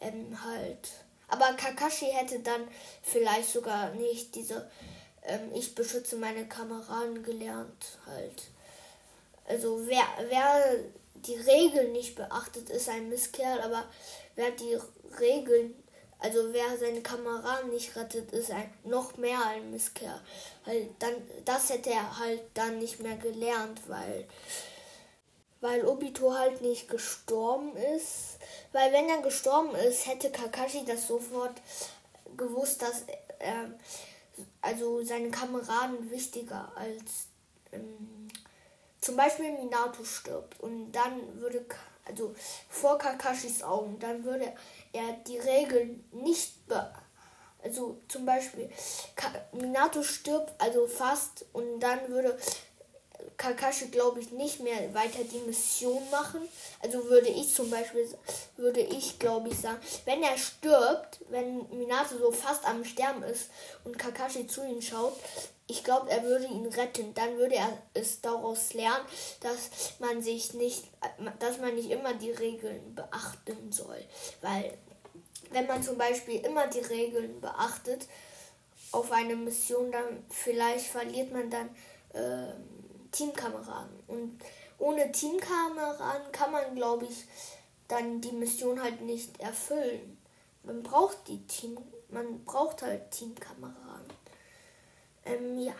ähm, 0.00 0.42
halt. 0.42 0.88
Aber 1.28 1.52
Kakashi 1.52 2.06
hätte 2.06 2.40
dann 2.40 2.66
vielleicht 3.02 3.50
sogar 3.50 3.90
nicht 3.90 4.34
diese 4.34 4.70
ähm, 5.24 5.52
Ich 5.54 5.74
beschütze 5.74 6.16
meine 6.16 6.46
Kameraden 6.46 7.22
gelernt 7.22 7.98
halt. 8.06 8.42
Also 9.46 9.86
wer, 9.86 10.04
wer 10.28 10.76
die 11.14 11.36
Regeln 11.36 11.92
nicht 11.92 12.14
beachtet, 12.14 12.70
ist 12.70 12.88
ein 12.88 13.08
Misskerl, 13.08 13.60
aber 13.60 13.84
wer 14.36 14.50
die 14.52 14.78
Regeln, 15.18 15.74
also 16.18 16.52
wer 16.52 16.78
seine 16.78 17.02
Kameraden 17.02 17.70
nicht 17.70 17.96
rettet, 17.96 18.30
ist 18.32 18.50
ein 18.50 18.72
noch 18.84 19.16
mehr 19.16 19.44
ein 19.46 19.70
Misskerl. 19.70 20.20
Halt 20.64 20.90
dann, 20.98 21.14
das 21.44 21.70
hätte 21.70 21.90
er 21.90 22.18
halt 22.18 22.42
dann 22.54 22.78
nicht 22.78 23.00
mehr 23.00 23.16
gelernt, 23.16 23.80
weil 23.88 24.26
weil 25.60 25.86
Obito 25.86 26.34
halt 26.34 26.62
nicht 26.62 26.88
gestorben 26.88 27.76
ist. 27.76 28.38
Weil 28.72 28.92
wenn 28.92 29.08
er 29.08 29.20
gestorben 29.20 29.74
ist, 29.74 30.06
hätte 30.06 30.30
Kakashi 30.30 30.84
das 30.86 31.06
sofort 31.06 31.60
gewusst, 32.36 32.82
dass 32.82 33.04
er, 33.38 33.70
also 34.60 35.02
seine 35.04 35.30
Kameraden 35.30 36.10
wichtiger 36.10 36.72
als 36.76 37.28
ähm, 37.72 38.28
zum 39.00 39.16
Beispiel 39.16 39.52
Minato 39.52 40.04
stirbt 40.04 40.60
und 40.60 40.92
dann 40.92 41.40
würde 41.40 41.64
also 42.04 42.34
vor 42.68 42.98
Kakashis 42.98 43.62
Augen, 43.62 43.98
dann 43.98 44.24
würde 44.24 44.52
er 44.92 45.12
die 45.26 45.38
Regeln 45.38 46.04
nicht 46.12 46.66
be 46.66 46.92
also 47.62 48.00
zum 48.08 48.24
Beispiel 48.24 48.70
Minato 49.52 50.02
stirbt 50.02 50.54
also 50.58 50.86
fast 50.86 51.44
und 51.52 51.80
dann 51.80 52.08
würde 52.08 52.38
Kakashi, 53.40 53.86
glaube 53.86 54.20
ich, 54.20 54.32
nicht 54.32 54.60
mehr 54.60 54.92
weiter 54.92 55.24
die 55.24 55.38
Mission 55.38 56.02
machen. 56.10 56.42
Also 56.80 57.08
würde 57.08 57.28
ich 57.28 57.54
zum 57.54 57.70
Beispiel, 57.70 58.06
würde 58.58 58.80
ich, 58.80 59.18
glaube 59.18 59.48
ich, 59.48 59.58
sagen, 59.58 59.80
wenn 60.04 60.22
er 60.22 60.36
stirbt, 60.36 61.20
wenn 61.30 61.66
Minato 61.70 62.18
so 62.18 62.32
fast 62.32 62.66
am 62.66 62.84
Sterben 62.84 63.22
ist 63.22 63.48
und 63.84 63.98
Kakashi 63.98 64.46
zu 64.46 64.62
ihm 64.62 64.82
schaut, 64.82 65.14
ich 65.68 65.82
glaube, 65.82 66.10
er 66.10 66.22
würde 66.22 66.44
ihn 66.44 66.66
retten. 66.66 67.14
Dann 67.14 67.38
würde 67.38 67.54
er 67.54 67.72
es 67.94 68.20
daraus 68.20 68.74
lernen, 68.74 69.06
dass 69.40 69.70
man 70.00 70.20
sich 70.20 70.52
nicht, 70.52 70.84
dass 71.38 71.58
man 71.60 71.74
nicht 71.76 71.90
immer 71.90 72.12
die 72.12 72.32
Regeln 72.32 72.94
beachten 72.94 73.72
soll. 73.72 74.04
Weil, 74.42 74.76
wenn 75.50 75.66
man 75.66 75.82
zum 75.82 75.96
Beispiel 75.96 76.44
immer 76.44 76.66
die 76.66 76.80
Regeln 76.80 77.40
beachtet 77.40 78.06
auf 78.92 79.10
eine 79.12 79.34
Mission, 79.34 79.90
dann 79.90 80.26
vielleicht 80.28 80.88
verliert 80.88 81.32
man 81.32 81.48
dann. 81.48 81.70
Äh, 82.12 82.52
Teamkameraden. 83.12 84.00
Und 84.06 84.40
ohne 84.78 85.10
Teamkameraden 85.12 86.32
kann 86.32 86.52
man, 86.52 86.74
glaube 86.74 87.06
ich, 87.06 87.24
dann 87.88 88.20
die 88.20 88.32
Mission 88.32 88.82
halt 88.82 89.00
nicht 89.00 89.40
erfüllen. 89.40 90.18
Man 90.62 90.82
braucht 90.82 91.28
die 91.28 91.46
Team, 91.46 91.78
man 92.08 92.44
braucht 92.44 92.82
halt 92.82 93.10
Teamkameraden. 93.10 94.12
Ähm, 95.24 95.58
ja. 95.58 95.74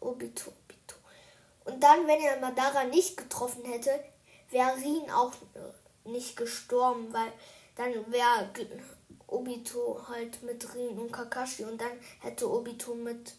Obito, 0.00 0.50
Obito. 0.50 0.96
Und 1.64 1.82
dann, 1.82 2.06
wenn 2.06 2.20
er 2.20 2.40
Madara 2.40 2.84
nicht 2.84 3.16
getroffen 3.16 3.64
hätte, 3.64 3.90
wäre 4.50 4.76
Rin 4.76 5.10
auch 5.10 5.32
nicht 6.04 6.36
gestorben, 6.36 7.12
weil 7.12 7.32
dann 7.76 7.92
wäre 8.10 8.50
Obito 9.26 10.00
halt 10.08 10.42
mit 10.42 10.74
Rin 10.74 10.98
und 10.98 11.12
Kakashi 11.12 11.64
und 11.64 11.80
dann 11.80 11.92
hätte 12.20 12.50
Obito 12.50 12.94
mit 12.94 13.34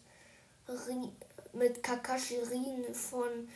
Rin, 0.68 1.14
mit 1.52 1.82
Kakashi 1.82 2.38
Rin 2.38 2.94
von 2.94 3.48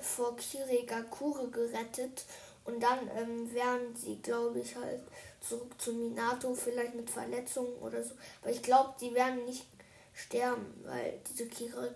vor 0.00 0.36
Kirigakure 0.36 1.48
gerettet 1.48 2.24
und 2.64 2.82
dann 2.82 3.08
ähm, 3.16 3.52
wären 3.52 3.94
sie, 3.94 4.20
glaube 4.22 4.60
ich, 4.60 4.74
halt 4.74 5.00
zurück 5.40 5.80
zu 5.80 5.92
Minato, 5.92 6.54
vielleicht 6.54 6.94
mit 6.94 7.08
Verletzungen 7.08 7.76
oder 7.78 8.02
so. 8.02 8.14
Aber 8.42 8.50
ich 8.50 8.62
glaube, 8.62 8.94
die 9.00 9.14
werden 9.14 9.44
nicht 9.44 9.66
sterben, 10.12 10.66
weil 10.84 11.20
diese 11.28 11.46
Kiri, 11.46 11.88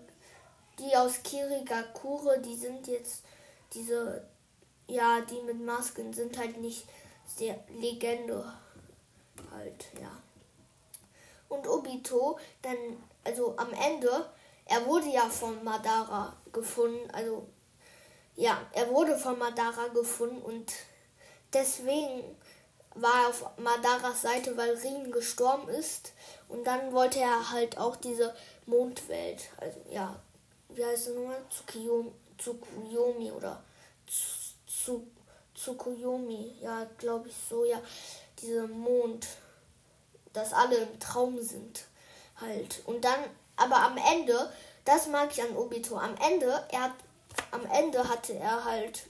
die 0.79 0.95
aus 0.95 1.21
Kirigakure, 1.23 2.39
die 2.39 2.55
sind 2.55 2.87
jetzt 2.87 3.23
diese, 3.73 4.25
ja, 4.87 5.21
die 5.21 5.41
mit 5.41 5.59
Masken 5.59 6.13
sind 6.13 6.37
halt 6.37 6.57
nicht 6.61 6.85
sehr 7.25 7.59
Legende 7.69 8.53
halt, 9.51 9.87
ja. 9.99 10.11
Und 11.49 11.67
Obito, 11.67 12.39
dann, 12.61 12.77
also 13.25 13.57
am 13.57 13.73
Ende 13.73 14.29
er 14.71 14.85
wurde 14.85 15.09
ja 15.09 15.27
von 15.29 15.63
Madara 15.63 16.33
gefunden, 16.53 17.11
also 17.11 17.45
ja, 18.35 18.57
er 18.71 18.89
wurde 18.89 19.17
von 19.17 19.37
Madara 19.37 19.89
gefunden 19.89 20.41
und 20.41 20.71
deswegen 21.51 22.23
war 22.95 23.23
er 23.23 23.29
auf 23.29 23.57
Madaras 23.57 24.21
Seite, 24.21 24.55
weil 24.57 24.75
Rin 24.75 25.11
gestorben 25.11 25.69
ist. 25.69 26.13
Und 26.49 26.65
dann 26.65 26.91
wollte 26.91 27.19
er 27.19 27.51
halt 27.51 27.77
auch 27.77 27.95
diese 27.95 28.33
Mondwelt, 28.65 29.43
also 29.57 29.79
ja, 29.89 30.19
wie 30.69 30.85
heißt 30.85 31.07
es 31.07 31.15
nochmal? 31.15 31.41
Tsukiyomi, 31.49 32.11
Tsukuyomi 32.37 33.31
oder 33.31 33.63
Tsukuyomi, 35.55 36.55
ja, 36.61 36.85
glaube 36.97 37.29
ich 37.29 37.35
so, 37.49 37.63
ja, 37.65 37.81
diese 38.39 38.67
Mond, 38.67 39.27
dass 40.33 40.53
alle 40.53 40.77
im 40.77 40.99
Traum 40.99 41.41
sind 41.41 41.85
halt. 42.37 42.81
Und 42.85 43.05
dann, 43.05 43.19
aber 43.61 43.77
am 43.77 43.97
Ende, 43.97 44.51
das 44.85 45.07
mag 45.07 45.29
ich 45.31 45.41
an 45.41 45.55
Obito, 45.55 45.97
am 45.97 46.15
Ende, 46.17 46.65
er 46.71 46.83
hat, 46.83 46.93
am 47.51 47.65
Ende 47.65 48.07
hatte 48.07 48.33
er 48.33 48.63
halt, 48.63 49.03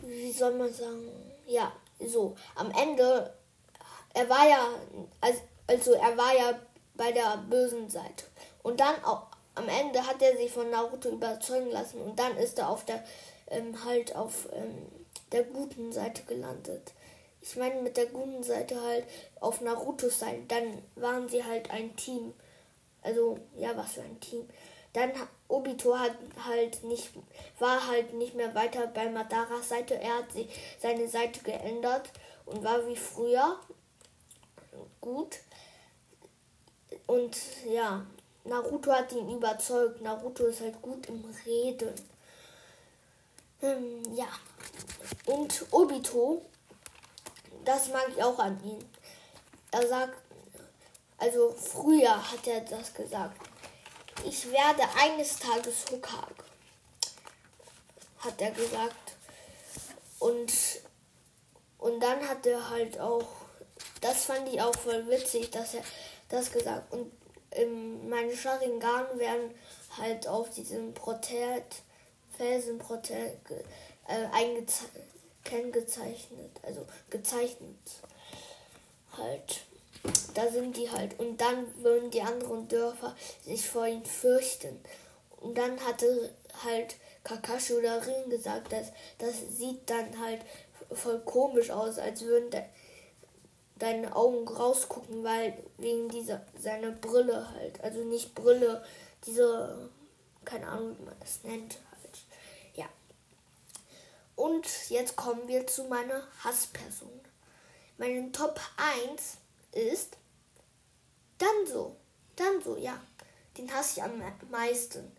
wie 0.00 0.32
soll 0.32 0.54
man 0.54 0.72
sagen, 0.72 1.08
ja, 1.46 1.72
so, 2.06 2.36
am 2.54 2.70
Ende, 2.70 3.32
er 4.14 4.28
war 4.28 4.48
ja, 4.48 4.66
also 5.66 5.92
er 5.92 6.16
war 6.16 6.34
ja 6.34 6.58
bei 6.94 7.12
der 7.12 7.38
bösen 7.48 7.88
Seite. 7.90 8.24
Und 8.62 8.80
dann 8.80 9.04
auch, 9.04 9.26
am 9.54 9.68
Ende 9.68 10.06
hat 10.06 10.22
er 10.22 10.36
sich 10.36 10.52
von 10.52 10.70
Naruto 10.70 11.10
überzeugen 11.10 11.70
lassen 11.70 12.00
und 12.00 12.18
dann 12.18 12.36
ist 12.36 12.58
er 12.58 12.68
auf 12.68 12.84
der, 12.84 13.04
ähm, 13.48 13.84
halt 13.84 14.14
auf 14.14 14.48
ähm, 14.52 14.86
der 15.32 15.44
guten 15.44 15.92
Seite 15.92 16.22
gelandet. 16.22 16.92
Ich 17.42 17.56
meine 17.56 17.80
mit 17.82 17.96
der 17.96 18.06
guten 18.06 18.42
Seite 18.42 18.80
halt 18.82 19.04
auf 19.40 19.60
Narutos 19.60 20.18
Seite. 20.18 20.42
Dann 20.48 20.82
waren 20.96 21.28
sie 21.28 21.44
halt 21.44 21.70
ein 21.70 21.96
Team. 21.96 22.34
Also, 23.02 23.38
ja, 23.56 23.76
was 23.76 23.92
für 23.92 24.02
ein 24.02 24.20
Team. 24.20 24.48
Dann 24.92 25.12
Obito 25.48 25.96
hat 25.96 26.16
halt 26.44 26.82
nicht, 26.84 27.10
war 27.58 27.86
halt 27.86 28.12
nicht 28.14 28.34
mehr 28.34 28.54
weiter 28.54 28.86
bei 28.88 29.08
Madaras 29.08 29.68
Seite. 29.68 29.94
Er 29.94 30.18
hat 30.18 30.32
sich 30.32 30.48
seine 30.80 31.08
Seite 31.08 31.40
geändert 31.40 32.10
und 32.46 32.64
war 32.64 32.86
wie 32.86 32.96
früher 32.96 33.60
gut. 35.00 35.38
Und 37.06 37.36
ja, 37.66 38.04
Naruto 38.44 38.92
hat 38.92 39.12
ihn 39.12 39.30
überzeugt. 39.30 40.00
Naruto 40.00 40.46
ist 40.46 40.60
halt 40.60 40.80
gut 40.82 41.06
im 41.06 41.24
Reden. 41.46 41.94
Hm, 43.60 44.02
ja. 44.14 44.28
Und 45.26 45.66
Obito, 45.70 46.42
das 47.64 47.88
mag 47.88 48.08
ich 48.08 48.22
auch 48.22 48.38
an 48.38 48.58
ihm. 48.64 48.78
Er 49.70 49.86
sagt, 49.86 50.14
also 51.20 51.52
früher 51.52 52.30
hat 52.32 52.46
er 52.46 52.62
das 52.62 52.94
gesagt. 52.94 53.38
Ich 54.24 54.50
werde 54.50 54.82
eines 54.98 55.38
Tages 55.38 55.84
Hokage, 55.90 56.44
hat 58.18 58.40
er 58.40 58.50
gesagt. 58.50 59.16
Und, 60.18 60.52
und 61.78 62.00
dann 62.00 62.26
hat 62.26 62.46
er 62.46 62.70
halt 62.70 62.98
auch, 62.98 63.26
das 64.00 64.24
fand 64.24 64.48
ich 64.48 64.60
auch 64.60 64.74
voll 64.74 65.06
witzig, 65.08 65.50
dass 65.50 65.74
er 65.74 65.82
das 66.30 66.50
gesagt 66.50 66.92
Und 66.92 67.12
in 67.50 68.08
meine 68.08 68.34
Sharingan 68.34 69.18
werden 69.18 69.54
halt 69.98 70.26
auf 70.26 70.48
diesem 70.50 70.94
Protät, 70.94 71.82
Felsenprotät 72.36 73.38
äh, 74.06 74.26
eingezeichnet, 75.44 76.50
also 76.62 76.86
gezeichnet. 77.10 77.76
Halt 79.16 79.66
da 80.34 80.48
sind 80.50 80.76
die 80.76 80.90
halt. 80.90 81.18
Und 81.18 81.40
dann 81.40 81.66
würden 81.82 82.10
die 82.10 82.22
anderen 82.22 82.68
Dörfer 82.68 83.14
sich 83.44 83.68
vor 83.68 83.86
ihnen 83.86 84.04
fürchten. 84.04 84.80
Und 85.40 85.56
dann 85.56 85.80
hatte 85.80 86.30
halt 86.64 86.96
Kakashi 87.24 87.74
oder 87.74 88.06
Rin 88.06 88.30
gesagt, 88.30 88.72
dass 88.72 88.88
das 89.18 89.34
sieht 89.56 89.88
dann 89.88 90.20
halt 90.20 90.40
voll 90.92 91.20
komisch 91.20 91.70
aus, 91.70 91.98
als 91.98 92.22
würden 92.22 92.50
de 92.50 92.62
deine 93.76 94.14
Augen 94.14 94.46
rausgucken, 94.46 95.24
weil 95.24 95.56
wegen 95.78 96.10
dieser 96.10 96.42
seiner 96.58 96.90
Brille 96.90 97.50
halt. 97.54 97.82
Also 97.82 98.04
nicht 98.04 98.34
Brille, 98.34 98.84
diese, 99.24 99.90
keine 100.44 100.68
Ahnung, 100.68 100.96
wie 100.98 101.04
man 101.06 101.18
das 101.18 101.42
nennt 101.44 101.78
halt. 101.90 102.18
Ja. 102.74 102.86
Und 104.36 104.66
jetzt 104.90 105.16
kommen 105.16 105.48
wir 105.48 105.66
zu 105.66 105.84
meiner 105.84 106.22
Hassperson. 106.44 107.08
Meinen 107.96 108.34
Top 108.34 108.60
1 108.76 109.38
ist 109.72 110.16
dann 111.38 111.66
so. 111.66 111.96
Dann 112.36 112.62
so, 112.62 112.76
ja. 112.76 113.00
Den 113.56 113.72
hasse 113.72 113.98
ich 113.98 114.02
am 114.02 114.22
meisten. 114.50 115.10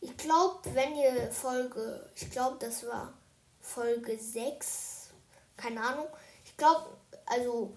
Ich 0.00 0.16
glaube, 0.16 0.60
wenn 0.74 0.96
ihr 0.96 1.30
Folge, 1.30 2.08
ich 2.16 2.30
glaube, 2.30 2.56
das 2.58 2.86
war 2.86 3.12
Folge 3.60 4.18
6, 4.18 5.10
keine 5.56 5.82
Ahnung. 5.82 6.06
Ich 6.44 6.56
glaube, 6.56 6.88
also 7.26 7.76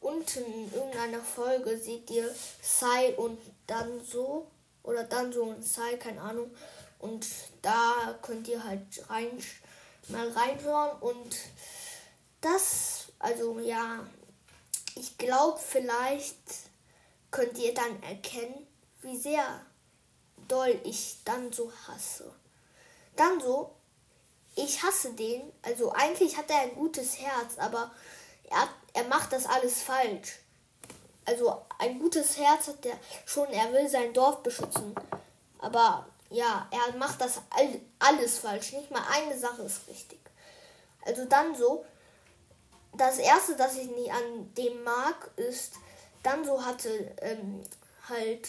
unten 0.00 0.44
in 0.44 0.72
irgendeiner 0.72 1.20
Folge 1.20 1.78
seht 1.78 2.10
ihr 2.10 2.32
Sai 2.60 3.14
und 3.14 3.38
dann 3.66 4.04
so 4.04 4.46
oder 4.82 5.04
dann 5.04 5.32
so 5.32 5.44
und 5.44 5.64
Sai, 5.64 5.96
keine 5.96 6.20
Ahnung. 6.20 6.50
Und 6.98 7.26
da 7.62 8.18
könnt 8.20 8.46
ihr 8.48 8.62
halt 8.62 8.82
rein, 9.08 9.30
mal 10.08 10.28
reinhören 10.30 11.00
und 11.00 11.36
das, 12.40 13.06
also 13.18 13.58
ja, 13.60 14.00
ich 14.96 15.18
glaube, 15.18 15.58
vielleicht 15.58 16.36
könnt 17.30 17.58
ihr 17.58 17.74
dann 17.74 18.02
erkennen, 18.02 18.66
wie 19.02 19.16
sehr 19.16 19.64
doll 20.48 20.80
ich 20.84 21.18
dann 21.24 21.52
so 21.52 21.72
hasse. 21.86 22.32
Dann 23.16 23.40
so, 23.40 23.74
ich 24.54 24.82
hasse 24.82 25.12
den. 25.14 25.52
Also 25.62 25.92
eigentlich 25.92 26.36
hat 26.36 26.50
er 26.50 26.60
ein 26.60 26.74
gutes 26.74 27.18
Herz, 27.18 27.58
aber 27.58 27.90
er, 28.50 28.68
er 28.92 29.04
macht 29.04 29.32
das 29.32 29.46
alles 29.46 29.82
falsch. 29.82 30.38
Also 31.24 31.62
ein 31.78 31.98
gutes 31.98 32.36
Herz 32.36 32.68
hat 32.68 32.84
er 32.84 32.98
schon, 33.24 33.48
er 33.48 33.72
will 33.72 33.88
sein 33.88 34.12
Dorf 34.12 34.42
beschützen. 34.42 34.94
Aber 35.58 36.06
ja, 36.30 36.68
er 36.70 36.96
macht 36.96 37.20
das 37.20 37.40
all, 37.50 37.80
alles 37.98 38.38
falsch. 38.38 38.72
Nicht 38.72 38.90
mal 38.90 39.04
eine 39.10 39.38
Sache 39.38 39.62
ist 39.62 39.86
richtig. 39.88 40.20
Also 41.04 41.24
dann 41.24 41.54
so, 41.54 41.84
das 42.94 43.18
erste, 43.18 43.56
das 43.56 43.76
ich 43.76 43.90
nie 43.90 44.10
an 44.10 44.52
dem 44.56 44.82
mag, 44.84 45.30
ist, 45.36 45.74
dann 46.22 46.44
so 46.44 46.64
hatte 46.64 47.14
ähm, 47.20 47.62
halt 48.08 48.48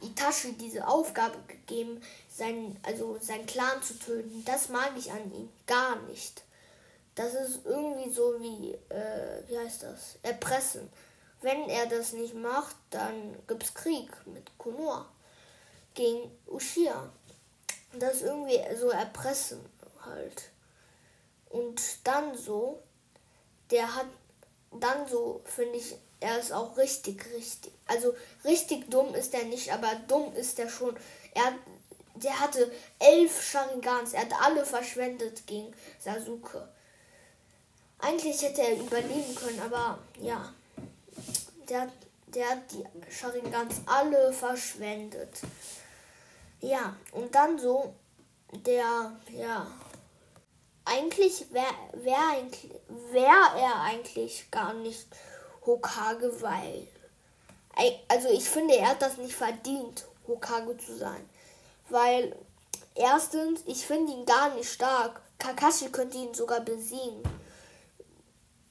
Itachi 0.00 0.52
diese 0.52 0.86
Aufgabe 0.86 1.38
gegeben, 1.46 2.02
sein, 2.28 2.78
also 2.82 3.18
seinen 3.20 3.46
Clan 3.46 3.82
zu 3.82 3.98
töten. 3.98 4.44
Das 4.44 4.68
mag 4.68 4.92
ich 4.96 5.10
an 5.10 5.32
ihm 5.32 5.48
gar 5.66 5.96
nicht. 6.02 6.42
Das 7.14 7.34
ist 7.34 7.60
irgendwie 7.64 8.10
so 8.10 8.40
wie, 8.40 8.72
äh, 8.88 9.42
wie 9.46 9.58
heißt 9.58 9.82
das? 9.82 10.18
Erpressen. 10.22 10.90
Wenn 11.40 11.68
er 11.68 11.86
das 11.86 12.12
nicht 12.12 12.34
macht, 12.34 12.76
dann 12.90 13.36
gibt 13.46 13.64
es 13.64 13.74
Krieg 13.74 14.10
mit 14.26 14.56
Konoha 14.58 15.06
gegen 15.94 16.30
Ushia. 16.46 17.10
Das 17.98 18.16
ist 18.16 18.22
irgendwie 18.22 18.60
so 18.76 18.90
Erpressen 18.90 19.60
halt. 20.04 20.50
Und 21.50 21.80
dann 22.04 22.36
so, 22.36 22.82
der 23.72 23.94
hat 23.96 24.06
dann 24.70 25.08
so, 25.08 25.42
finde 25.44 25.78
ich, 25.78 25.96
er 26.20 26.38
ist 26.38 26.52
auch 26.52 26.76
richtig, 26.76 27.26
richtig. 27.34 27.72
Also 27.86 28.14
richtig 28.44 28.90
dumm 28.90 29.14
ist 29.14 29.34
er 29.34 29.44
nicht, 29.44 29.72
aber 29.72 29.94
dumm 30.06 30.32
ist 30.34 30.58
er 30.58 30.68
schon. 30.68 30.96
Er, 31.34 31.52
der 32.14 32.38
hatte 32.38 32.70
elf 32.98 33.42
Sharingans, 33.42 34.12
er 34.12 34.22
hat 34.22 34.32
alle 34.40 34.64
verschwendet 34.64 35.46
gegen 35.46 35.74
Sasuke. 35.98 36.68
Eigentlich 37.98 38.42
hätte 38.42 38.62
er 38.62 38.78
überleben 38.78 39.34
können, 39.34 39.60
aber 39.60 39.98
ja. 40.20 40.54
Der, 41.68 41.90
der 42.26 42.50
hat 42.50 42.72
die 42.72 42.84
Sharingans 43.10 43.76
alle 43.86 44.32
verschwendet. 44.32 45.40
Ja, 46.60 46.96
und 47.12 47.34
dann 47.34 47.58
so, 47.58 47.94
der, 48.52 49.16
ja, 49.30 49.66
eigentlich 50.84 51.46
wäre 51.52 51.74
wär 51.92 52.36
wär 53.10 53.60
er 53.60 53.80
eigentlich 53.82 54.50
gar 54.50 54.74
nicht 54.74 55.06
Hokage, 55.64 56.40
weil. 56.40 56.86
Also 58.08 58.28
ich 58.28 58.48
finde, 58.48 58.76
er 58.76 58.90
hat 58.90 59.02
das 59.02 59.16
nicht 59.16 59.34
verdient, 59.34 60.04
Hokage 60.26 60.76
zu 60.76 60.96
sein. 60.96 61.28
Weil 61.88 62.36
erstens, 62.94 63.62
ich 63.66 63.86
finde 63.86 64.12
ihn 64.12 64.26
gar 64.26 64.54
nicht 64.54 64.70
stark. 64.70 65.20
Kakashi 65.38 65.88
könnte 65.90 66.18
ihn 66.18 66.34
sogar 66.34 66.60
besiegen. 66.60 67.22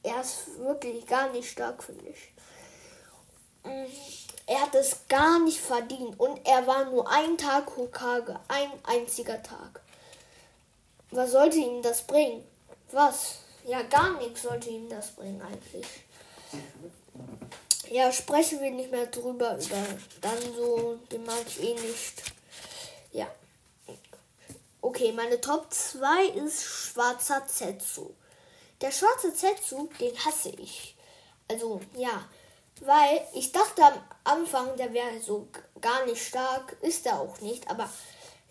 Er 0.04 0.22
ist 0.22 0.58
wirklich 0.60 1.06
gar 1.06 1.32
nicht 1.32 1.50
stark, 1.50 1.84
finde 1.84 2.06
ich. 2.08 2.34
Mm, 3.64 3.86
er 4.48 4.62
hat 4.62 4.76
es 4.76 5.08
gar 5.08 5.40
nicht 5.40 5.60
verdient 5.60 6.20
und 6.20 6.46
er 6.46 6.66
war 6.66 6.86
nur 6.86 7.10
ein 7.10 7.38
Tag 7.38 7.76
Hokage, 7.76 8.40
ein 8.48 8.72
einziger 8.84 9.42
Tag. 9.44 9.82
Was 11.12 11.32
sollte 11.32 11.58
ihm 11.58 11.82
das 11.82 12.02
bringen? 12.04 12.44
Was? 12.92 13.40
Ja, 13.66 13.84
gar 13.84 14.18
nichts 14.18 14.42
sollte 14.42 14.70
ihm 14.70 14.90
das 14.90 15.12
bringen 15.12 15.42
eigentlich. 15.42 15.86
Ja, 17.90 18.12
sprechen 18.12 18.62
wir 18.62 18.72
nicht 18.72 18.92
mehr 18.92 19.08
drüber, 19.08 19.58
über 19.58 19.84
dann 20.22 20.38
so, 20.56 20.98
den 21.12 21.26
mag 21.26 21.44
ich 21.46 21.62
eh 21.62 21.74
nicht. 21.74 22.24
Ja. 23.12 23.28
Okay, 24.82 25.12
meine 25.12 25.40
Top 25.42 25.72
2 25.72 26.26
ist 26.28 26.64
Schwarzer 26.64 27.46
Zetsu. 27.46 28.12
der 28.82 28.92
schwarze 28.92 29.34
Zetsu, 29.34 29.90
den 30.00 30.18
hasse 30.26 30.50
ich. 30.50 30.96
Also, 31.48 31.82
ja. 31.96 32.28
Weil 32.80 33.28
ich 33.34 33.52
dachte 33.52 33.84
am 33.84 34.04
Anfang, 34.24 34.76
der 34.78 34.92
wäre 34.94 35.20
so 35.20 35.48
gar 35.80 36.06
nicht 36.06 36.26
stark. 36.26 36.78
Ist 36.82 37.06
er 37.06 37.20
auch 37.20 37.40
nicht. 37.42 37.70
Aber 37.70 37.88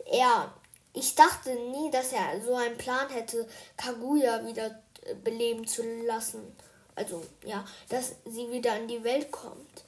er, 0.07 0.53
ich 0.93 1.15
dachte 1.15 1.55
nie, 1.55 1.91
dass 1.91 2.13
er 2.13 2.41
so 2.45 2.55
einen 2.55 2.77
Plan 2.77 3.09
hätte, 3.11 3.47
Kaguya 3.77 4.45
wieder 4.45 4.83
äh, 5.03 5.15
beleben 5.15 5.67
zu 5.67 5.83
lassen. 6.05 6.57
Also, 6.95 7.25
ja, 7.45 7.65
dass 7.89 8.17
sie 8.25 8.51
wieder 8.51 8.77
in 8.77 8.89
die 8.89 9.05
Welt 9.05 9.31
kommt. 9.31 9.85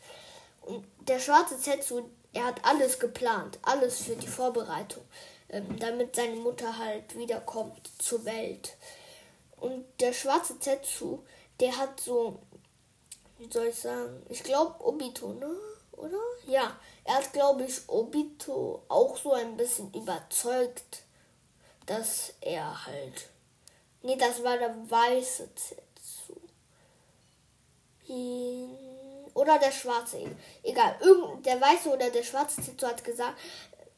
Und 0.63 0.87
der 1.01 1.19
schwarze 1.19 1.59
Zetsu, 1.59 2.09
er 2.33 2.47
hat 2.47 2.65
alles 2.65 2.99
geplant. 2.99 3.59
Alles 3.63 4.03
für 4.03 4.17
die 4.17 4.29
Vorbereitung. 4.29 5.03
Ähm, 5.49 5.79
damit 5.79 6.17
seine 6.17 6.37
Mutter 6.37 6.79
halt 6.79 7.17
wiederkommt 7.17 7.91
zur 7.99 8.25
Welt. 8.25 8.77
Und 9.57 9.85
der 10.01 10.13
schwarze 10.13 10.59
Zetsu, 10.59 11.23
der 11.61 11.77
hat 11.77 12.01
so, 12.01 12.39
wie 13.39 13.51
soll 13.53 13.67
ich 13.67 13.77
sagen, 13.77 14.23
ich 14.29 14.43
glaube 14.43 14.83
Obito, 14.85 15.33
ne? 15.35 15.55
Oder? 15.93 16.19
Ja, 16.47 16.77
er 17.05 17.15
hat, 17.15 17.33
glaube 17.33 17.65
ich, 17.65 17.89
Obito 17.89 18.83
auch 18.89 19.17
so 19.17 19.33
ein 19.33 19.57
bisschen 19.57 19.93
überzeugt, 19.93 21.03
dass 21.87 22.35
er 22.41 22.87
halt. 22.87 23.29
Nee, 24.03 24.17
das 24.17 24.43
war 24.43 24.57
der 24.57 24.75
weiße 24.89 25.49
Zetsu. 25.55 26.37
Oder 29.35 29.59
der 29.59 29.73
schwarze. 29.73 30.19
Egal, 30.63 30.97
irgend, 31.01 31.47
der 31.47 31.61
weiße 31.61 31.89
oder 31.89 32.11
der 32.11 32.23
schwarze 32.23 32.63
Zetsu 32.63 32.87
hat 32.87 33.03
gesagt, 33.03 33.39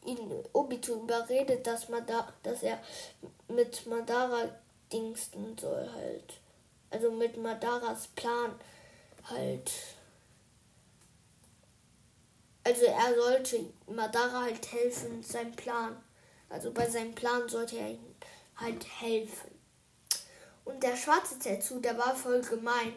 ihn 0.05 0.19
Obito 0.53 0.95
überredet, 0.95 1.67
dass, 1.67 1.89
Mada, 1.89 2.33
dass 2.43 2.63
er 2.63 2.79
mit 3.49 3.87
Madara 3.87 4.49
dingsten 4.93 5.57
soll 5.59 5.91
halt. 5.95 6.35
Also 6.91 7.11
mit 7.11 7.37
Madaras 7.37 8.09
Plan 8.15 8.55
halt. 9.25 9.71
Also 12.65 12.87
er 12.87 13.15
sollte 13.15 13.61
Madara 13.87 14.43
halt 14.43 14.73
helfen, 14.73 15.23
sein 15.23 15.53
Plan. 15.53 16.03
Also 16.49 16.73
bei 16.73 16.89
seinem 16.89 17.15
Plan 17.15 17.49
sollte 17.49 17.77
er 17.79 17.91
ihm 17.91 18.15
halt 18.57 18.85
helfen. 19.01 19.51
Und 20.65 20.83
der 20.83 20.97
schwarze 20.97 21.39
Zetsu, 21.39 21.81
der 21.81 21.99
war 21.99 22.15
voll 22.15 22.41
gemein. 22.41 22.95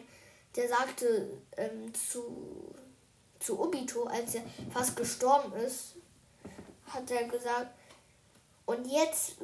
Der 0.56 0.68
sagte 0.68 1.38
ähm, 1.56 1.92
zu, 1.94 2.74
zu 3.38 3.60
Obito, 3.60 4.04
als 4.04 4.36
er 4.36 4.42
fast 4.72 4.96
gestorben 4.96 5.52
ist, 5.54 5.96
hat 6.86 7.10
er 7.10 7.24
gesagt, 7.28 7.70
und 8.64 8.86
jetzt 8.86 9.36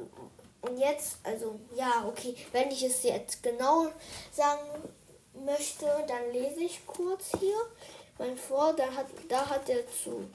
und 0.65 0.79
jetzt, 0.79 1.19
also 1.23 1.61
ja, 1.75 2.07
okay, 2.09 2.35
wenn 2.53 2.71
ich 2.71 2.83
es 2.83 3.03
jetzt 3.03 3.43
genau 3.43 3.89
sagen 4.33 4.63
möchte, 5.45 5.87
dann 6.09 6.33
lese 6.33 6.61
ich 6.61 6.87
kurz 6.87 7.33
hier 7.39 7.57
mein 8.19 8.37
vor. 8.37 8.73
Da 8.75 8.93
hat, 8.93 9.07
da 9.29 9.49
hat 9.49 9.69
er 9.69 9.85
zu, 9.91 10.29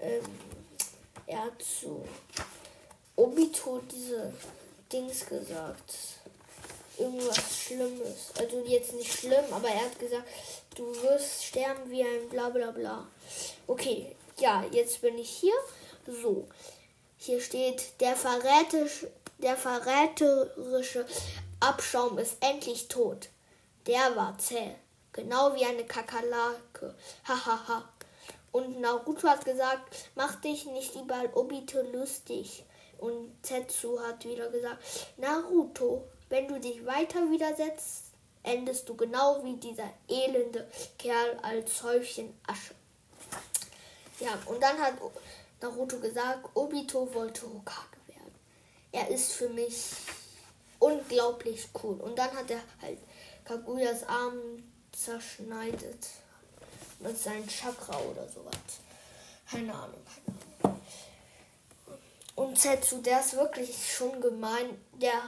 ähm, 0.00 0.24
er 1.26 1.44
hat 1.44 1.62
zu 1.62 2.04
Obito 3.16 3.80
diese 3.90 4.32
Dings 4.92 5.26
gesagt. 5.26 5.94
Irgendwas 6.98 7.58
Schlimmes. 7.58 8.32
Also 8.38 8.60
jetzt 8.66 8.92
nicht 8.92 9.12
schlimm, 9.12 9.44
aber 9.50 9.68
er 9.68 9.86
hat 9.86 9.98
gesagt, 9.98 10.28
du 10.74 10.94
wirst 11.02 11.44
sterben 11.44 11.90
wie 11.90 12.02
ein 12.02 12.28
bla 12.28 12.50
bla 12.50 12.70
bla. 12.70 13.06
Okay, 13.66 14.14
ja, 14.38 14.64
jetzt 14.70 15.00
bin 15.00 15.18
ich 15.18 15.30
hier. 15.30 15.54
So, 16.06 16.46
hier 17.16 17.40
steht, 17.40 17.98
der 18.00 18.14
verräterische 18.14 19.10
der 19.42 19.56
verräterische 19.56 21.04
Abschaum 21.60 22.18
ist 22.18 22.36
endlich 22.40 22.88
tot. 22.88 23.28
Der 23.86 24.14
war 24.14 24.38
zäh, 24.38 24.70
genau 25.12 25.54
wie 25.54 25.64
eine 25.64 25.84
Kakerlake. 25.84 26.94
Hahaha. 27.26 27.88
Und 28.52 28.80
Naruto 28.80 29.28
hat 29.28 29.44
gesagt, 29.44 30.10
mach 30.14 30.36
dich 30.36 30.66
nicht 30.66 30.94
über 30.94 31.24
Obito 31.34 31.80
lustig. 31.92 32.64
Und 32.98 33.34
Zetsu 33.42 34.00
hat 34.00 34.24
wieder 34.24 34.48
gesagt, 34.50 34.78
Naruto, 35.16 36.08
wenn 36.28 36.48
du 36.48 36.60
dich 36.60 36.84
weiter 36.86 37.30
widersetzt, 37.30 38.04
endest 38.42 38.88
du 38.88 38.96
genau 38.96 39.42
wie 39.44 39.56
dieser 39.56 39.90
elende 40.08 40.68
Kerl 40.98 41.38
als 41.42 41.82
Häufchen 41.82 42.38
Asche. 42.46 42.74
Ja, 44.20 44.38
und 44.46 44.62
dann 44.62 44.78
hat 44.78 44.94
Naruto 45.60 45.98
gesagt, 45.98 46.48
Obito 46.54 47.12
wollte 47.14 47.42
Hokage 47.42 47.92
er 48.92 49.08
ist 49.08 49.32
für 49.32 49.48
mich 49.48 49.90
unglaublich 50.78 51.68
cool. 51.82 51.98
Und 52.00 52.18
dann 52.18 52.30
hat 52.36 52.50
er 52.50 52.60
halt 52.80 52.98
Kaguyas 53.44 54.04
Arm 54.04 54.62
zerschneidet 54.92 56.06
mit 57.00 57.18
seinem 57.18 57.48
Chakra 57.48 57.98
oder 57.98 58.28
sowas. 58.28 58.54
Keine 59.50 59.74
Ahnung. 59.74 60.06
Und 62.34 62.58
Zetsu, 62.58 63.02
der 63.02 63.20
ist 63.20 63.34
wirklich 63.34 63.94
schon 63.94 64.20
gemein. 64.20 64.80
Der 64.94 65.20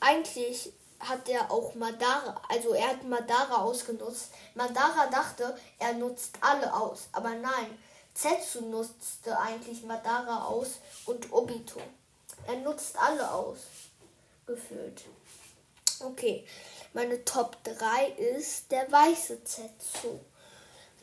eigentlich 0.00 0.72
hat 1.00 1.28
er 1.28 1.50
auch 1.50 1.74
Madara, 1.74 2.40
also 2.48 2.72
er 2.72 2.88
hat 2.88 3.04
Madara 3.04 3.62
ausgenutzt. 3.62 4.30
Madara 4.54 5.08
dachte, 5.08 5.56
er 5.78 5.92
nutzt 5.94 6.36
alle 6.40 6.72
aus, 6.72 7.08
aber 7.12 7.30
nein, 7.30 7.78
Zetsu 8.14 8.62
nutzte 8.62 9.38
eigentlich 9.38 9.82
Madara 9.82 10.46
aus 10.46 10.78
und 11.04 11.30
Obito. 11.32 11.80
Er 12.46 12.56
nutzt 12.56 12.96
alle 12.98 13.30
aus. 13.30 13.58
Gefühlt. 14.46 15.02
Okay. 16.00 16.46
Meine 16.96 17.22
Top 17.26 17.62
3 17.62 18.06
ist 18.38 18.72
der 18.72 18.90
weiße 18.90 19.44
Zetsu. 19.44 20.18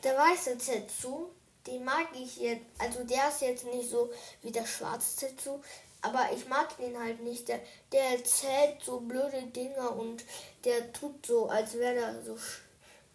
Der 0.02 0.18
weiße 0.18 0.58
Zetsu, 0.58 1.28
den 1.68 1.84
mag 1.84 2.08
ich 2.14 2.38
jetzt. 2.38 2.64
Also 2.78 3.04
der 3.04 3.28
ist 3.28 3.42
jetzt 3.42 3.64
nicht 3.66 3.90
so 3.90 4.10
wie 4.42 4.50
der 4.50 4.66
schwarze 4.66 5.14
Zetsu. 5.14 5.60
Aber 6.02 6.30
ich 6.34 6.48
mag 6.48 6.76
den 6.78 6.98
halt 6.98 7.22
nicht. 7.22 7.46
Der, 7.46 7.60
der 7.92 8.18
erzählt 8.18 8.82
so 8.84 8.98
blöde 8.98 9.40
Dinge 9.42 9.88
und 9.90 10.24
der 10.64 10.92
tut 10.92 11.24
so, 11.24 11.46
als 11.46 11.74
wäre 11.74 11.94
er 11.94 12.22
so 12.24 12.36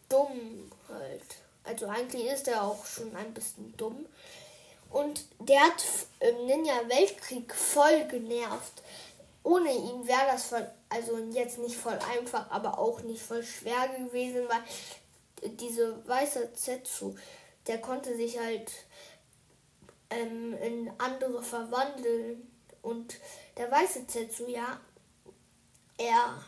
dumm 0.08 0.72
halt. 0.88 1.36
Also 1.66 1.86
eigentlich 1.88 2.28
ist 2.28 2.48
er 2.48 2.64
auch 2.64 2.86
schon 2.86 3.14
ein 3.14 3.34
bisschen 3.34 3.76
dumm. 3.76 4.06
Und 4.90 5.26
der 5.40 5.60
hat 5.60 5.84
im 6.22 6.46
Ninja-Weltkrieg 6.46 7.54
voll 7.54 8.06
genervt. 8.06 8.84
Ohne 9.44 9.70
ihn 9.70 10.08
wäre 10.08 10.28
das 10.32 10.54
also 10.90 11.18
jetzt 11.32 11.60
nicht 11.60 11.78
voll 11.78 11.98
einfach, 12.16 12.50
aber 12.50 12.80
auch 12.80 13.02
nicht 13.02 13.22
voll 13.22 13.44
schwer 13.44 13.88
gewesen, 13.90 14.42
weil 14.48 15.52
diese 15.56 16.08
weiße 16.08 16.54
Zetsu, 16.54 17.16
der 17.68 17.80
konnte 17.80 18.16
sich 18.16 18.40
halt 18.40 18.72
ähm, 20.10 20.54
in 20.58 20.92
andere 20.98 21.42
verwandeln. 21.42 22.48
Und 22.82 23.20
der 23.58 23.70
weiße 23.70 24.08
Zetsu, 24.08 24.48
ja, 24.48 24.80
er 25.98 26.44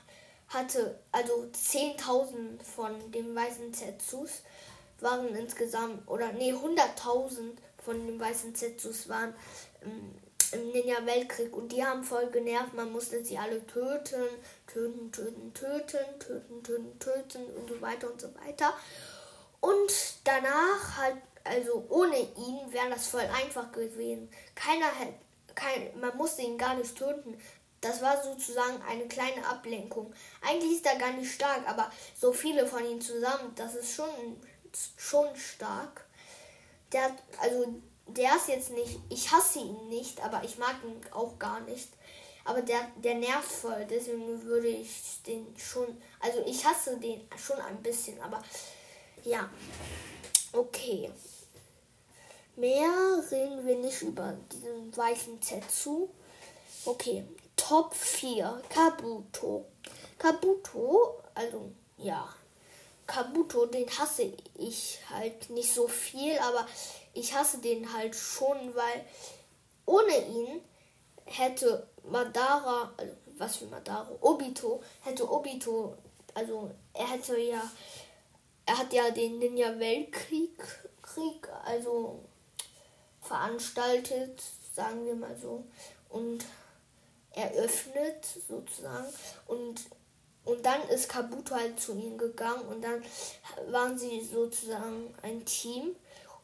hatte 0.48 1.00
also 1.12 1.50
10.000 1.54 2.64
von 2.64 3.12
den 3.12 3.36
weißen 3.36 3.74
Zetsus 3.74 4.42
waren 5.00 5.36
insgesamt, 5.36 6.08
oder 6.08 6.32
nee, 6.34 6.54
100.000 6.54 7.58
von 7.84 8.06
den 8.06 8.20
weißen 8.20 8.54
Zetsus 8.54 9.10
waren 9.10 9.34
ähm, 9.84 10.14
im 10.54 10.72
Ninja-Weltkrieg 10.72 11.56
und 11.56 11.72
die 11.72 11.84
haben 11.84 12.04
voll 12.04 12.28
genervt. 12.32 12.74
Man 12.74 12.92
musste 12.92 13.24
sie 13.24 13.38
alle 13.38 13.66
töten, 13.68 14.24
töten, 14.68 15.12
töten, 15.12 15.54
töten, 15.54 16.20
töten, 16.20 16.64
töten, 16.64 17.00
töten 17.00 17.46
und 17.56 17.70
so 17.70 17.82
weiter 17.82 18.12
und 18.12 18.22
so 18.22 18.28
weiter. 18.36 18.74
Und 19.60 19.92
danach 20.24 20.98
halt, 20.98 21.18
also 21.44 21.86
ohne 21.90 22.18
ihn 22.18 22.72
wäre 22.72 22.90
das 22.90 23.08
voll 23.08 23.22
einfach 23.22 23.72
gewesen. 23.72 24.30
Keiner 24.56 24.92
hätte, 24.94 25.16
kein, 25.56 26.00
man 26.00 26.16
musste 26.18 26.42
ihn 26.42 26.58
gar 26.58 26.76
nicht 26.76 26.96
töten. 26.98 27.40
Das 27.82 28.02
war 28.02 28.22
sozusagen 28.24 28.82
eine 28.88 29.08
kleine 29.08 29.46
Ablenkung. 29.48 30.14
Eigentlich 30.42 30.74
ist 30.74 30.86
er 30.86 30.98
gar 30.98 31.14
nicht 31.14 31.34
stark, 31.34 31.68
aber 31.68 31.92
so 32.20 32.32
viele 32.32 32.68
von 32.68 32.86
ihnen 32.86 33.02
zusammen, 33.02 33.54
das 33.56 33.76
ist 33.76 33.96
schon, 33.96 34.40
schon 34.98 35.36
stark 35.36 36.06
der 36.92 37.16
also 37.40 37.82
der 38.18 38.36
ist 38.36 38.48
jetzt 38.48 38.72
nicht, 38.72 39.00
ich 39.10 39.32
hasse 39.32 39.60
ihn 39.60 39.90
nicht, 39.90 40.22
aber 40.24 40.44
ich 40.44 40.58
mag 40.58 40.76
ihn 40.84 41.02
auch 41.12 41.38
gar 41.40 41.60
nicht. 41.62 41.90
Aber 42.44 42.62
der, 42.62 42.88
der 42.96 43.16
nervt 43.16 43.52
voll, 43.52 43.86
deswegen 43.90 44.42
würde 44.44 44.68
ich 44.68 45.22
den 45.26 45.46
schon, 45.58 46.02
also 46.20 46.44
ich 46.46 46.66
hasse 46.66 46.98
den 46.98 47.22
schon 47.38 47.60
ein 47.60 47.82
bisschen, 47.84 48.20
aber 48.22 48.42
ja, 49.24 49.50
okay. 50.52 51.12
Mehr 52.56 53.24
reden 53.32 53.66
wir 53.66 53.76
nicht 53.78 54.02
über 54.02 54.36
diesen 54.52 54.96
weißen 54.96 55.42
Zetsu. 55.42 56.10
Okay, 56.86 57.24
Top 57.56 57.94
4, 57.94 58.62
Kabuto. 58.70 59.66
Kabuto, 60.18 61.22
also 61.34 61.72
ja, 61.98 62.28
Kabuto, 63.08 63.66
den 63.66 63.90
hasse 63.90 64.34
ich 64.56 65.00
halt 65.10 65.50
nicht 65.50 65.74
so 65.74 65.88
viel, 65.88 66.38
aber 66.40 66.68
ich 67.14 67.34
hasse 67.34 67.60
den 67.60 67.92
halt 67.94 68.16
schon, 68.16 68.76
weil 68.76 69.06
ohne 69.86 70.28
ihn 70.28 70.62
hätte 71.26 71.88
Madara, 72.04 72.94
was 73.38 73.58
für 73.58 73.66
Madara. 73.66 74.10
Obito 74.22 74.82
hätte 75.02 75.30
Obito, 75.30 75.98
also 76.34 76.72
er 76.94 77.10
hätte 77.10 77.38
ja, 77.40 77.62
er 78.66 78.78
hat 78.78 78.94
ja 78.94 79.10
den 79.12 79.40
Ninja-Weltkrieg, 79.40 80.58
Krieg, 81.02 81.50
also 81.66 82.20
veranstaltet, 83.22 84.42
sagen 84.74 85.06
wir 85.06 85.16
mal 85.16 85.36
so, 85.38 85.66
und 86.10 86.46
eröffnet 87.32 88.26
sozusagen 88.48 89.08
und 89.48 89.82
und 90.44 90.66
dann 90.66 90.82
ist 90.90 91.08
Kabuto 91.08 91.56
halt 91.56 91.80
zu 91.80 91.94
ihnen 91.94 92.18
gegangen 92.18 92.66
und 92.68 92.82
dann 92.82 93.04
waren 93.70 93.98
sie 93.98 94.22
sozusagen 94.22 95.14
ein 95.22 95.46
Team. 95.46 95.96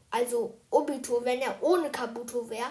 Also 0.10 0.58
Obito, 0.70 1.24
wenn 1.24 1.42
er 1.42 1.62
ohne 1.62 1.92
Kabuto 1.92 2.50
wäre, 2.50 2.70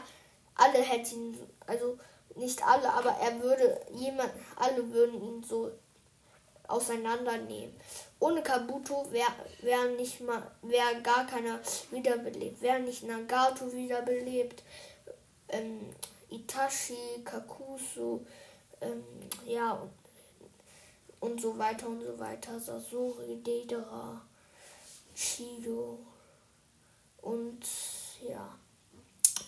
alle 0.54 0.78
hätten, 0.78 1.36
also 1.66 1.98
nicht 2.34 2.62
alle, 2.66 2.92
aber 2.92 3.10
er 3.10 3.40
würde 3.42 3.80
jemand, 3.92 4.30
alle 4.56 4.90
würden 4.92 5.22
ihn 5.22 5.42
so 5.42 5.72
auseinandernehmen. 6.68 7.74
Ohne 8.18 8.42
Kabuto 8.42 9.10
wäre 9.10 9.32
wär 9.60 9.84
nicht 9.96 10.20
mal, 10.20 10.50
wäre 10.62 11.00
gar 11.02 11.26
keiner 11.26 11.60
wiederbelebt. 11.90 12.60
Wäre 12.60 12.80
nicht 12.80 13.04
Nagato 13.04 13.72
wiederbelebt, 13.72 14.62
ähm, 15.48 15.94
Itachi, 16.30 17.22
Kakusu, 17.24 18.20
ähm, 18.80 19.04
ja, 19.46 19.72
und, 19.72 19.92
und 21.20 21.40
so 21.40 21.56
weiter 21.58 21.88
und 21.88 22.02
so 22.02 22.18
weiter. 22.18 22.58
Sasori, 22.58 23.42
Deidara, 23.42 24.20
Shido 25.14 25.98
und 27.22 27.64
ja 28.26 28.58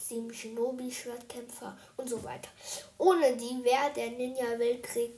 sieben 0.08 0.32
Shinobi-Schwertkämpfer 0.32 1.76
und 1.96 2.08
so 2.08 2.22
weiter. 2.24 2.48
Ohne 2.96 3.36
die 3.36 3.62
wäre 3.62 3.92
der 3.94 4.10
Ninja-Weltkrieg 4.10 5.12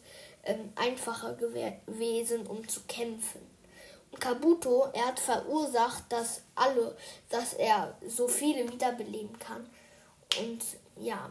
ähm, 0.44 0.72
einfacher 0.74 1.34
gewesen, 1.34 2.46
um 2.46 2.66
zu 2.68 2.80
kämpfen. 2.88 3.40
Und 4.10 4.20
Kabuto, 4.20 4.88
er 4.92 5.06
hat 5.06 5.20
verursacht, 5.20 6.04
dass 6.08 6.42
alle, 6.54 6.96
dass 7.28 7.54
er 7.54 7.96
so 8.06 8.26
viele 8.26 8.70
wiederbeleben 8.70 9.38
kann. 9.38 9.68
Und 10.38 10.62
ja. 10.96 11.30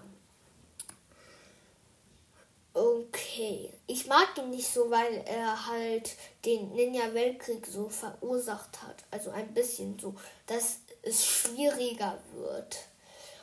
Okay. 2.73 3.73
Ich 3.87 4.07
mag 4.07 4.37
ihn 4.37 4.51
nicht 4.51 4.71
so, 4.71 4.89
weil 4.89 5.23
er 5.25 5.67
halt 5.67 6.15
den 6.45 6.71
Ninja-Weltkrieg 6.73 7.65
so 7.65 7.89
verursacht 7.89 8.81
hat. 8.83 9.03
Also 9.11 9.31
ein 9.31 9.53
bisschen 9.53 9.99
so, 9.99 10.15
dass 10.45 10.79
es 11.01 11.25
schwieriger 11.25 12.19
wird. 12.33 12.88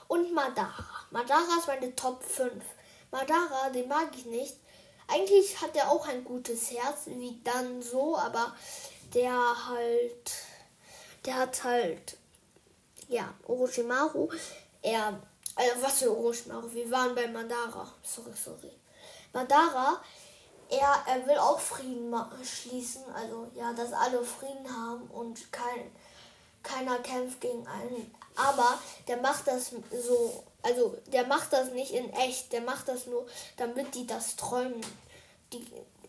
Und 0.09 0.33
Madara. 0.33 0.87
Madara 1.11 1.59
ist 1.59 1.67
meine 1.67 1.95
Top 1.95 2.23
5. 2.23 2.53
Madara, 3.11 3.71
den 3.71 3.89
mag 3.89 4.09
ich 4.17 4.27
nicht. 4.27 4.57
Eigentlich 5.09 5.61
hat 5.61 5.77
er 5.77 5.91
auch 5.91 6.07
ein 6.09 6.25
gutes 6.25 6.71
Herz, 6.71 7.03
wie 7.07 7.41
dann 7.45 7.81
so, 7.81 8.17
aber 8.17 8.55
der 9.15 9.33
halt, 9.69 10.33
der 11.25 11.37
hat 11.37 11.65
halt, 11.65 12.17
ja, 13.09 13.33
Orochimaru, 13.47 14.29
er, 14.83 15.21
also 15.55 15.83
was 15.83 15.99
für 16.01 16.17
Orochimaru, 16.17 16.73
wir 16.73 16.91
waren 16.91 17.15
bei 17.15 17.29
Madara, 17.29 17.93
sorry, 18.03 18.33
sorry. 18.35 18.73
Madara, 19.33 20.01
er, 20.69 20.97
er 21.07 21.27
will 21.27 21.39
auch 21.39 21.61
Frieden 21.61 22.13
schließen, 22.43 23.05
also 23.15 23.47
ja, 23.55 23.73
dass 23.73 23.93
alle 23.93 24.25
Frieden 24.25 24.69
haben 24.69 25.03
und 25.11 25.53
kein, 25.53 25.93
keiner 26.65 26.99
kämpft 26.99 27.41
gegen 27.41 27.67
einen. 27.69 28.13
Aber 28.37 28.79
der 29.09 29.17
macht 29.19 29.47
das 29.47 29.73
so, 29.91 30.45
also 30.63 30.97
der 31.07 31.27
macht 31.27 31.53
das 31.53 31.71
nicht 31.71 31.93
in 31.93 32.13
echt, 32.13 32.53
der 32.53 32.61
macht 32.61 32.89
das 32.89 33.07
nur, 33.07 33.27
damit 33.57 33.95
die 33.95 34.07
das 34.07 34.37
träumen. 34.37 34.81
Die, 35.53 35.67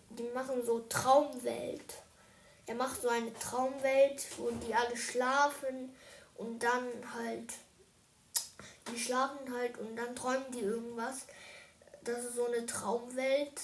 die 0.10 0.30
machen 0.34 0.66
so 0.66 0.80
Traumwelt. 0.90 1.94
Er 2.66 2.76
macht 2.76 3.02
so 3.02 3.08
eine 3.08 3.34
Traumwelt, 3.34 4.26
wo 4.38 4.52
die 4.52 4.74
alle 4.76 4.98
schlafen 4.98 5.96
und 6.36 6.62
dann 6.62 6.86
halt, 7.14 7.54
die 8.92 9.00
schlafen 9.00 9.54
halt 9.54 9.78
und 9.78 9.96
dann 9.96 10.16
träumen 10.16 10.52
die 10.52 10.62
irgendwas. 10.62 11.28
Das 12.04 12.26
ist 12.26 12.36
so 12.36 12.46
eine 12.46 12.66
Traumwelt. 12.66 13.62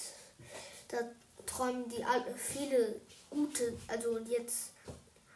Da 0.88 0.98
träumen 1.44 1.88
die 1.90 2.02
alle 2.04 2.34
viele 2.36 3.00
gute, 3.28 3.76
also 3.88 4.18
jetzt, 4.20 4.70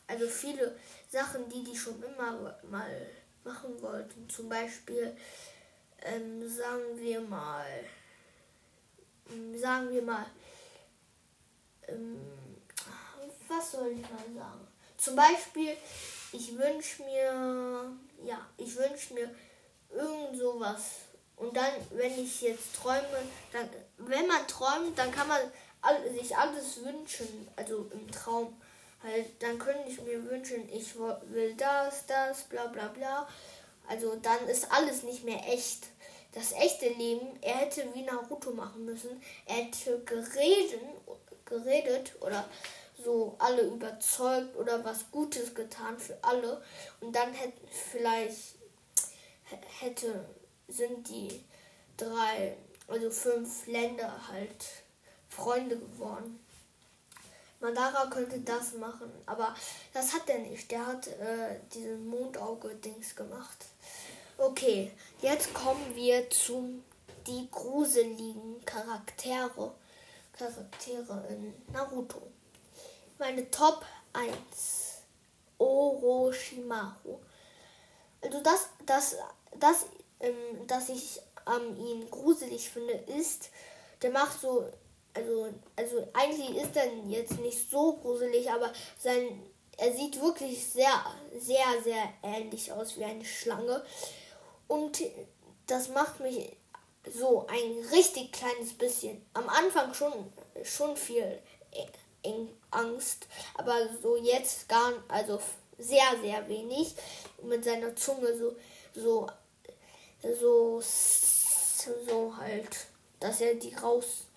also 0.07 0.27
viele 0.27 0.79
Sachen, 1.11 1.49
die 1.49 1.65
die 1.65 1.77
schon 1.77 2.03
immer 2.03 2.55
mal 2.71 3.07
machen 3.49 3.81
wollten. 3.83 4.29
Zum 4.29 4.49
Beispiel, 4.49 5.17
ähm, 6.03 6.49
sagen 6.49 6.97
wir 6.97 7.21
mal, 7.21 7.67
ähm, 9.31 9.59
sagen 9.59 9.91
wir 9.91 10.03
mal, 10.03 10.27
ähm, 11.89 12.21
was 13.49 13.73
soll 13.73 13.89
ich 13.89 14.03
mal 14.03 14.35
sagen? 14.35 14.69
Zum 14.97 15.17
Beispiel, 15.17 15.77
ich 16.33 16.57
wünsche 16.59 17.03
mir, 17.05 17.91
ja, 18.25 18.47
ich 18.59 18.77
wünsche 18.77 19.15
mir 19.15 19.35
irgend 19.91 20.37
sowas. 20.37 20.83
Und 21.37 21.57
dann, 21.57 21.73
wenn 21.91 22.19
ich 22.19 22.43
jetzt 22.43 22.77
träume, 22.77 23.23
dann, 23.53 23.69
wenn 23.99 24.27
man 24.27 24.47
träumt, 24.47 24.99
dann 24.99 25.11
kann 25.13 25.29
man 25.29 25.41
all, 25.81 26.13
sich 26.13 26.37
alles 26.37 26.85
wünschen, 26.85 27.49
also 27.57 27.89
im 27.93 28.11
Traum 28.11 28.61
halt, 29.03 29.27
dann 29.41 29.59
könnte 29.59 29.89
ich 29.89 30.01
mir 30.03 30.25
wünschen, 30.29 30.69
ich 30.73 30.95
will 30.97 31.55
das, 31.57 32.07
das, 32.07 32.45
bla 32.45 32.67
bla 32.67 32.89
bla. 32.89 33.29
Also 33.89 34.17
dann 34.17 34.47
ist 34.49 34.71
alles 34.71 35.03
nicht 35.03 35.25
mehr 35.25 35.41
echt. 35.49 35.89
Das 36.33 36.53
echte 36.53 36.89
Leben, 36.91 37.27
er 37.41 37.55
hätte 37.57 37.87
wie 37.95 38.03
Naruto 38.03 38.53
machen 38.53 38.85
müssen. 38.85 39.23
Er 39.47 39.57
hätte 39.57 40.01
geredet, 40.05 40.81
geredet 41.47 42.13
oder 42.21 42.45
so 43.03 43.35
alle 43.39 43.63
überzeugt 43.63 44.55
oder 44.57 44.85
was 44.85 45.11
Gutes 45.11 45.55
getan 45.55 45.99
für 45.99 46.19
alle. 46.23 46.63
Und 47.01 47.17
dann 47.17 47.33
hätte 47.33 47.59
vielleicht 47.91 48.57
hätte 49.81 50.27
sind 50.69 51.09
die 51.09 51.43
drei, 51.97 52.57
also 52.87 53.11
fünf 53.11 53.67
Länder 53.67 54.29
halt 54.29 54.65
Freunde 55.29 55.79
geworden. 55.79 56.41
Madara 57.61 58.07
könnte 58.07 58.39
das 58.41 58.75
machen, 58.75 59.11
aber 59.27 59.55
das 59.93 60.13
hat 60.15 60.29
er 60.29 60.39
nicht. 60.39 60.71
Der 60.71 60.87
hat 60.87 61.07
äh, 61.09 61.59
diesen 61.75 62.07
Mondauge-Dings 62.07 63.17
gemacht. 63.17 63.67
Okay, 64.37 64.93
jetzt 65.21 65.53
kommen 65.53 65.95
wir 65.95 66.31
zu 66.31 66.83
die 67.27 67.49
gruseligen 67.51 68.65
Charaktere. 68.65 69.75
Charaktere 70.33 71.25
in 71.31 71.55
Naruto. 71.73 72.23
Meine 73.19 73.51
Top 73.51 73.85
1. 74.13 75.03
Orochimaru. 75.59 77.19
Also 78.21 78.41
das, 78.43 78.69
das, 78.87 79.17
das, 79.59 79.87
ähm, 80.21 80.67
das 80.67 80.89
ich 80.89 81.21
an 81.45 81.63
ähm, 81.63 81.77
ihn 81.77 82.11
gruselig 82.11 82.71
finde, 82.71 82.93
ist, 82.93 83.51
der 84.03 84.11
macht 84.11 84.41
so 84.41 84.71
also, 85.19 85.49
also 85.77 86.09
eigentlich 86.13 86.57
ist 86.57 86.77
er 86.77 86.93
jetzt 87.09 87.39
nicht 87.41 87.71
so 87.71 87.95
gruselig, 87.95 88.51
aber 88.51 88.73
sein, 88.99 89.43
er 89.77 89.93
sieht 89.93 90.21
wirklich 90.21 90.65
sehr, 90.67 91.05
sehr, 91.39 91.83
sehr 91.83 92.13
ähnlich 92.23 92.73
aus 92.73 92.97
wie 92.97 93.05
eine 93.05 93.25
Schlange. 93.25 93.85
Und 94.69 95.03
das 95.67 95.89
macht 95.89 96.21
mich 96.21 96.57
so 97.13 97.47
ein 97.49 97.85
richtig 97.93 98.33
kleines 98.33 98.75
bisschen. 98.75 99.25
Am 99.35 99.49
Anfang 99.49 99.95
schon, 99.95 100.13
schon 100.65 100.97
viel 100.97 101.39
Angst, 102.71 103.27
aber 103.55 103.89
so 104.03 104.17
jetzt 104.17 104.69
gar, 104.69 104.93
also 105.09 105.41
sehr, 105.79 106.19
sehr 106.23 106.49
wenig. 106.49 106.95
Mit 107.43 107.65
seiner 107.65 107.95
Zunge 107.97 108.37
so, 108.37 108.57
so, 108.95 109.29
so, 110.23 110.81
so 110.81 112.37
halt, 112.37 112.69
dass 113.21 113.41
er 113.41 113.55
die 113.55 113.75
raus 113.75 114.28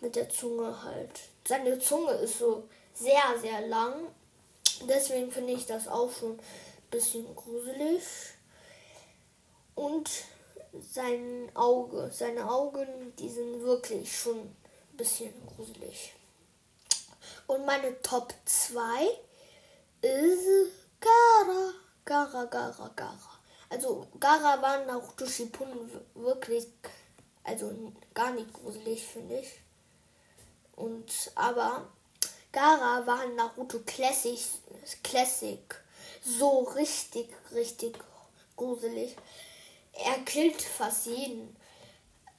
mit 0.00 0.16
der 0.16 0.28
Zunge 0.28 0.82
halt. 0.82 1.10
Seine 1.46 1.78
Zunge 1.78 2.12
ist 2.12 2.38
so 2.38 2.64
sehr, 2.94 3.38
sehr 3.40 3.66
lang. 3.66 3.94
Deswegen 4.88 5.30
finde 5.32 5.54
ich 5.54 5.66
das 5.66 5.88
auch 5.88 6.10
schon 6.12 6.32
ein 6.32 6.40
bisschen 6.90 7.34
gruselig. 7.34 8.02
Und 9.74 10.10
sein 10.92 11.50
Auge, 11.54 12.10
seine 12.12 12.50
Augen, 12.50 13.12
die 13.18 13.28
sind 13.28 13.62
wirklich 13.62 14.16
schon 14.16 14.38
ein 14.38 14.56
bisschen 14.96 15.32
gruselig. 15.46 16.14
Und 17.46 17.64
meine 17.64 18.00
Top 18.02 18.34
2 18.44 19.08
ist 20.02 20.72
Gara. 21.00 21.72
Gara, 22.04 22.44
Gara, 22.44 22.90
Gara. 22.94 23.38
Also 23.70 24.06
Gara 24.18 24.60
war 24.62 24.84
Naruto 24.84 25.26
Shippuden 25.26 25.90
wirklich, 26.14 26.66
also 27.44 27.72
gar 28.14 28.32
nicht 28.32 28.52
gruselig, 28.52 29.04
finde 29.06 29.40
ich. 29.40 29.48
Und 30.78 31.32
aber 31.34 31.88
Gara 32.52 33.06
war 33.06 33.24
in 33.24 33.34
Naruto 33.34 33.80
Classic, 33.84 34.38
Classic 35.02 35.60
so 36.22 36.60
richtig, 36.60 37.28
richtig 37.52 37.98
gruselig. 38.56 39.16
Er 39.92 40.18
killt 40.24 40.62
fast 40.62 41.06
jeden. 41.06 41.56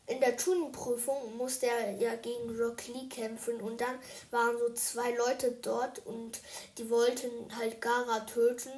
in 0.08 0.20
der 0.22 0.38
Tuning-Prüfung 0.38 1.38
musste 1.38 1.68
er 1.68 1.92
ja 1.98 2.16
gegen 2.16 2.58
Rock 2.58 2.88
Lee 2.88 3.08
kämpfen 3.10 3.62
und 3.62 3.80
dann 3.82 4.00
waren 4.32 4.58
so 4.58 4.74
zwei 4.74 5.12
Leute 5.12 5.52
dort 5.62 6.00
und 6.06 6.40
die 6.78 6.90
wollten 6.90 7.30
halt 7.58 7.80
Gara 7.82 8.22
töten, 8.22 8.72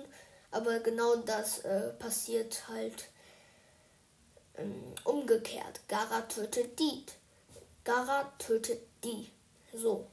aber 0.49 0.79
genau 0.79 1.15
das 1.17 1.59
äh, 1.59 1.93
passiert 1.93 2.67
halt 2.67 3.09
ähm, 4.57 4.93
umgekehrt. 5.05 5.79
Gara 5.87 6.21
tötet 6.21 6.77
die. 6.79 7.05
Gara 7.85 8.23
tötet 8.37 8.81
die. 9.03 9.31
So. 9.73 10.07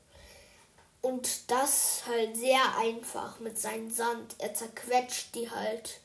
Und 1.01 1.51
das 1.51 2.03
halt 2.07 2.37
sehr 2.37 2.77
einfach 2.77 3.39
mit 3.41 3.59
seinem 3.59 3.91
Sand. 3.91 4.35
Er 4.39 4.55
zerquetscht 4.55 5.35
die 5.35 5.51
halt. 5.51 6.01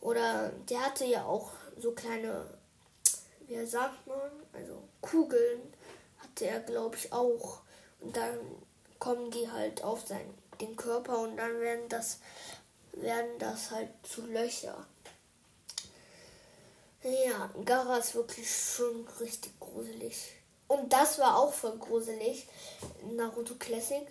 Oder 0.00 0.50
der 0.68 0.80
hatte 0.80 1.04
ja 1.04 1.24
auch 1.24 1.50
so 1.78 1.92
kleine 1.92 2.46
wie 3.46 3.66
sagt 3.66 4.06
man, 4.06 4.30
also 4.52 4.82
Kugeln 5.00 5.60
hatte 6.18 6.46
er, 6.46 6.60
glaube 6.60 6.96
ich, 6.96 7.12
auch. 7.12 7.60
Und 8.00 8.16
dann 8.16 8.38
kommen 8.98 9.30
die 9.30 9.50
halt 9.50 9.82
auf 9.82 10.06
sein, 10.06 10.26
den 10.60 10.76
Körper 10.76 11.18
und 11.18 11.36
dann 11.36 11.60
werden 11.60 11.88
das, 11.88 12.18
werden 12.92 13.38
das 13.38 13.70
halt 13.70 13.90
zu 14.02 14.22
Löcher. 14.26 14.86
Ja, 17.02 17.50
Gara 17.64 17.98
ist 17.98 18.14
wirklich 18.14 18.50
schon 18.50 19.06
richtig 19.20 19.58
gruselig. 19.60 20.33
Und 20.68 20.92
das 20.92 21.18
war 21.18 21.38
auch 21.38 21.52
voll 21.52 21.76
gruselig, 21.78 22.46
Naruto 23.12 23.54
Classic, 23.56 24.06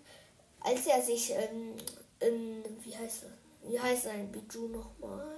als 0.59 0.85
er 0.85 1.01
sich 1.01 1.31
in, 1.31 1.73
in 2.19 2.63
wie 2.83 2.95
heißt 2.95 3.23
er, 3.23 3.69
wie 3.69 3.79
heißt 3.79 4.03
sein 4.03 4.31
Biju 4.31 4.67
nochmal? 4.67 5.37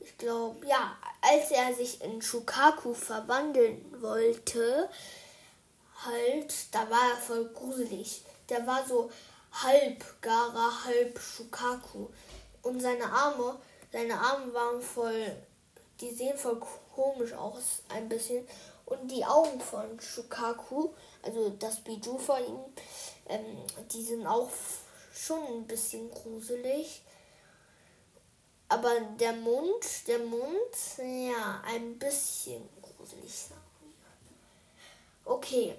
ich 0.00 0.16
glaube, 0.16 0.66
ja, 0.66 0.96
als 1.20 1.50
er 1.50 1.74
sich 1.74 2.02
in 2.02 2.20
Shukaku 2.20 2.94
verwandeln 2.94 3.84
wollte, 4.00 4.88
halt, 6.04 6.74
da 6.74 6.90
war 6.90 7.10
er 7.10 7.16
voll 7.16 7.48
gruselig. 7.52 8.24
Der 8.48 8.66
war 8.66 8.84
so 8.86 9.10
halb 9.52 10.04
Gara, 10.22 10.84
halb 10.84 11.18
Shukaku. 11.18 12.08
Und 12.62 12.80
seine 12.80 13.04
Arme, 13.04 13.58
seine 13.92 14.18
Arme 14.18 14.52
waren 14.54 14.80
voll, 14.80 15.36
die 16.00 16.10
sehen 16.10 16.36
voll 16.36 16.60
komisch 16.94 17.32
aus, 17.34 17.82
ein 17.88 18.08
bisschen. 18.08 18.46
Und 18.90 19.08
die 19.08 19.24
Augen 19.24 19.60
von 19.60 19.98
Shukaku, 20.00 20.90
also 21.22 21.50
das 21.58 21.80
Biju 21.80 22.18
von 22.18 22.44
ihm, 22.44 22.58
ähm, 23.28 23.56
die 23.92 24.02
sind 24.02 24.26
auch 24.26 24.50
schon 25.12 25.42
ein 25.46 25.66
bisschen 25.66 26.10
gruselig. 26.10 27.02
Aber 28.68 29.00
der 29.18 29.32
Mund, 29.32 29.84
der 30.06 30.18
Mund, 30.18 30.74
ja, 30.98 31.62
ein 31.66 31.98
bisschen 31.98 32.68
gruselig 32.82 33.32
Okay, 35.24 35.76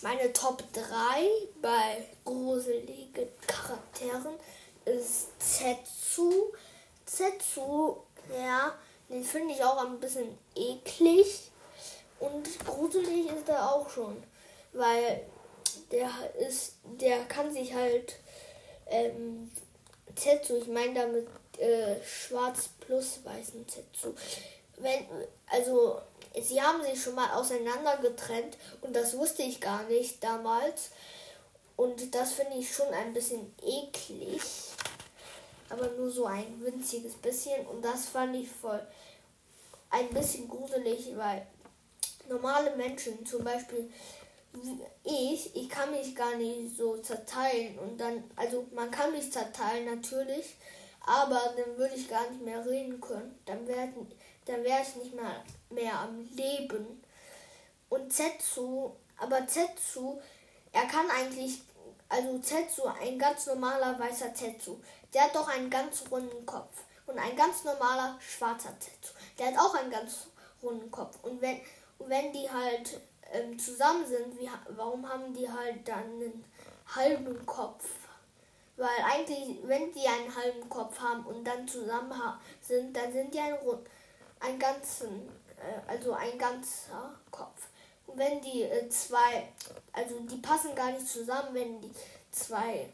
meine 0.00 0.32
Top 0.32 0.62
3 0.72 1.28
bei 1.60 2.06
gruseligen 2.24 3.28
Charakteren 3.46 4.34
ist 4.86 5.28
Zetsu. 5.38 6.52
Zetsu, 7.04 7.98
ja, 8.34 8.74
den 9.10 9.22
finde 9.22 9.52
ich 9.52 9.62
auch 9.62 9.84
ein 9.84 10.00
bisschen 10.00 10.38
eklig. 10.54 11.50
Und 12.20 12.66
gruselig 12.66 13.26
ist 13.26 13.48
er 13.48 13.72
auch 13.72 13.88
schon. 13.88 14.22
Weil 14.72 15.26
der 15.90 16.10
ist, 16.46 16.74
der 17.00 17.24
kann 17.24 17.52
sich 17.52 17.74
halt 17.74 18.16
ähm, 18.86 19.50
Zetsu, 20.14 20.56
ich 20.56 20.68
meine 20.68 20.94
damit 20.94 21.26
äh, 21.58 22.02
schwarz 22.04 22.68
plus 22.80 23.20
weißen 23.24 23.66
Zetsu. 23.68 24.14
Wenn, 24.76 25.06
also, 25.46 26.00
sie 26.40 26.60
haben 26.60 26.82
sich 26.82 27.00
schon 27.00 27.14
mal 27.14 27.32
auseinander 27.34 27.96
getrennt 27.98 28.56
und 28.80 28.94
das 28.94 29.16
wusste 29.16 29.42
ich 29.42 29.60
gar 29.60 29.84
nicht 29.84 30.22
damals. 30.22 30.90
Und 31.76 32.14
das 32.14 32.32
finde 32.32 32.56
ich 32.56 32.72
schon 32.72 32.88
ein 32.88 33.12
bisschen 33.12 33.54
eklig. 33.62 34.40
Aber 35.68 35.88
nur 35.88 36.10
so 36.10 36.26
ein 36.26 36.62
winziges 36.64 37.14
bisschen. 37.14 37.66
Und 37.66 37.84
das 37.84 38.06
fand 38.06 38.36
ich 38.36 38.48
voll 38.48 38.84
ein 39.90 40.08
bisschen 40.10 40.48
gruselig, 40.48 41.16
weil 41.16 41.46
normale 42.28 42.74
Menschen, 42.76 43.24
zum 43.24 43.44
Beispiel 43.44 43.90
ich, 45.02 45.54
ich 45.56 45.68
kann 45.68 45.90
mich 45.90 46.14
gar 46.14 46.36
nicht 46.36 46.76
so 46.76 46.96
zerteilen. 46.98 47.78
Und 47.78 47.98
dann, 47.98 48.24
also 48.36 48.66
man 48.72 48.90
kann 48.90 49.12
mich 49.12 49.32
zerteilen 49.32 49.84
natürlich, 49.84 50.56
aber 51.06 51.54
dann 51.56 51.76
würde 51.76 51.94
ich 51.94 52.08
gar 52.08 52.28
nicht 52.30 52.42
mehr 52.42 52.64
reden 52.64 53.00
können. 53.00 53.38
Dann 53.44 53.66
wäre 53.66 53.88
dann 54.46 54.62
wär 54.62 54.82
ich 54.82 54.96
nicht 54.96 55.14
mehr, 55.14 55.42
mehr 55.70 55.98
am 56.00 56.28
Leben. 56.34 57.02
Und 57.88 58.12
Zetsu, 58.12 58.92
aber 59.16 59.46
Zetsu, 59.46 60.20
er 60.72 60.86
kann 60.86 61.08
eigentlich, 61.10 61.62
also 62.08 62.38
Zetsu, 62.40 62.84
ein 63.00 63.18
ganz 63.18 63.46
normaler 63.46 63.98
weißer 63.98 64.34
Zetsu, 64.34 64.80
der 65.14 65.22
hat 65.22 65.34
doch 65.34 65.48
einen 65.48 65.70
ganz 65.70 66.04
runden 66.10 66.44
Kopf. 66.44 66.82
Und 67.06 67.18
ein 67.18 67.36
ganz 67.36 67.64
normaler 67.64 68.18
schwarzer 68.20 68.74
Zetsu, 68.80 69.14
der 69.38 69.48
hat 69.48 69.58
auch 69.58 69.74
einen 69.74 69.90
ganz 69.90 70.26
runden 70.62 70.90
Kopf. 70.90 71.18
Und 71.22 71.40
wenn, 71.40 71.60
wenn 71.98 72.32
die 72.32 72.50
halt 72.50 73.00
ähm, 73.32 73.58
zusammen 73.58 74.06
sind, 74.06 74.38
wie, 74.38 74.48
warum 74.70 75.08
haben 75.08 75.32
die 75.34 75.50
halt 75.50 75.86
dann 75.86 76.04
einen 76.04 76.44
halben 76.94 77.44
Kopf? 77.46 77.84
Weil 78.76 78.88
eigentlich, 79.04 79.58
wenn 79.62 79.92
die 79.92 80.06
einen 80.06 80.34
halben 80.34 80.68
Kopf 80.68 80.98
haben 80.98 81.24
und 81.26 81.44
dann 81.44 81.66
zusammen 81.66 82.12
sind, 82.60 82.96
dann 82.96 83.12
sind 83.12 83.32
die 83.32 83.38
ein, 83.38 83.56
ein 84.40 84.58
ganzen, 84.58 85.28
äh, 85.56 85.90
also 85.90 86.12
ein 86.12 86.36
ganzer 86.38 87.14
Kopf. 87.30 87.68
Und 88.06 88.18
wenn 88.18 88.40
die 88.40 88.62
äh, 88.62 88.88
zwei, 88.88 89.48
also 89.92 90.18
die 90.20 90.38
passen 90.38 90.74
gar 90.74 90.90
nicht 90.90 91.08
zusammen, 91.08 91.54
wenn 91.54 91.80
die 91.80 91.92
zwei 92.30 92.92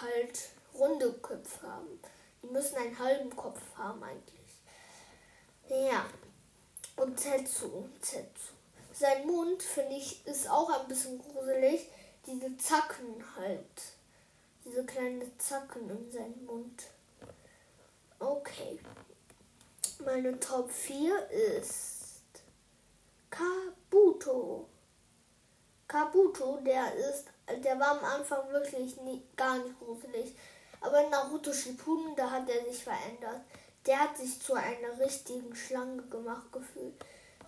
halt 0.00 0.38
runde 0.74 1.12
Köpfe 1.14 1.66
haben. 1.66 2.00
Die 2.42 2.48
müssen 2.48 2.76
einen 2.76 2.98
halben 2.98 3.34
Kopf 3.34 3.60
haben 3.76 4.02
eigentlich. 4.02 4.32
Ja. 5.68 6.04
Und 6.96 7.18
Zetsu, 7.18 7.88
Zetsu. 8.00 8.51
Sein 9.02 9.26
Mund, 9.26 9.60
finde 9.60 9.96
ich, 9.96 10.24
ist 10.28 10.48
auch 10.48 10.70
ein 10.70 10.86
bisschen 10.86 11.18
gruselig. 11.18 11.90
Diese 12.24 12.56
Zacken 12.56 13.24
halt 13.36 13.82
diese 14.64 14.84
kleinen 14.84 15.36
Zacken 15.40 15.90
in 15.90 16.12
seinem 16.12 16.44
Mund. 16.46 16.84
Okay. 18.20 18.78
Meine 20.04 20.38
Top 20.38 20.70
4 20.70 21.30
ist 21.30 22.12
Kabuto. 23.28 24.68
Kabuto, 25.88 26.60
der 26.64 26.94
ist, 26.94 27.24
der 27.64 27.80
war 27.80 27.98
am 27.98 28.04
Anfang 28.04 28.52
wirklich 28.52 29.00
nie, 29.00 29.20
gar 29.36 29.58
nicht 29.58 29.80
gruselig. 29.80 30.36
Aber 30.80 31.02
in 31.02 31.10
Naruto 31.10 31.52
Shippuden, 31.52 32.14
da 32.14 32.30
hat 32.30 32.48
er 32.48 32.64
sich 32.70 32.84
verändert. 32.84 33.40
Der 33.84 33.98
hat 33.98 34.16
sich 34.16 34.40
zu 34.40 34.54
einer 34.54 34.96
richtigen 35.00 35.56
Schlange 35.56 36.02
gemacht 36.02 36.52
gefühlt. 36.52 36.94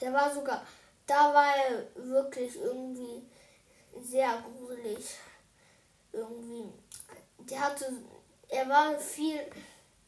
Der 0.00 0.12
war 0.12 0.34
sogar, 0.34 0.66
da 1.06 1.34
war 1.34 1.54
er 1.56 1.86
wirklich 1.94 2.56
irgendwie 2.56 3.28
sehr 4.02 4.42
gruselig. 4.42 5.18
Irgendwie 6.12 6.72
der 7.50 7.60
hatte, 7.60 7.92
er 8.48 8.68
war 8.68 8.98
viel 8.98 9.40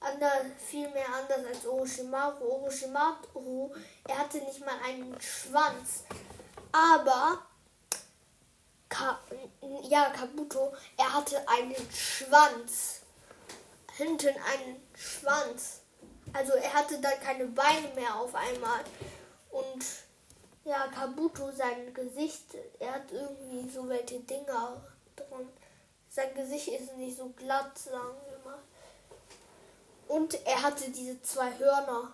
anders, 0.00 0.46
viel 0.58 0.88
mehr 0.90 1.08
anders 1.14 1.44
als 1.46 1.66
Orochimaru. 1.66 2.44
Orochimaru, 2.44 3.74
er 4.08 4.18
hatte 4.18 4.38
nicht 4.38 4.60
mal 4.60 4.78
einen 4.84 5.20
Schwanz. 5.20 6.04
Aber 6.72 7.42
Ka 8.88 9.18
ja, 9.82 10.10
Kabuto, 10.10 10.72
er 10.96 11.12
hatte 11.12 11.46
einen 11.48 11.74
Schwanz. 11.92 13.00
Hinten 13.96 14.28
einen 14.28 14.80
Schwanz. 14.94 15.80
Also 16.32 16.52
er 16.52 16.72
hatte 16.72 17.00
dann 17.00 17.18
keine 17.20 17.46
Beine 17.46 17.88
mehr 17.94 18.14
auf 18.14 18.34
einmal. 18.34 18.84
Und 19.50 19.84
ja, 20.66 20.88
Kabuto, 20.88 21.50
sein 21.52 21.94
Gesicht, 21.94 22.56
er 22.80 22.94
hat 22.94 23.12
irgendwie 23.12 23.70
so 23.70 23.88
welche 23.88 24.18
Dinger 24.20 24.82
drin. 25.14 25.48
Sein 26.10 26.34
Gesicht 26.34 26.68
ist 26.68 26.96
nicht 26.96 27.16
so 27.16 27.28
glatt, 27.36 27.78
sagen 27.78 28.16
wir 28.28 28.50
mal. 28.50 28.58
Und 30.08 30.34
er 30.44 30.62
hatte 30.62 30.90
diese 30.90 31.22
zwei 31.22 31.56
Hörner, 31.58 32.12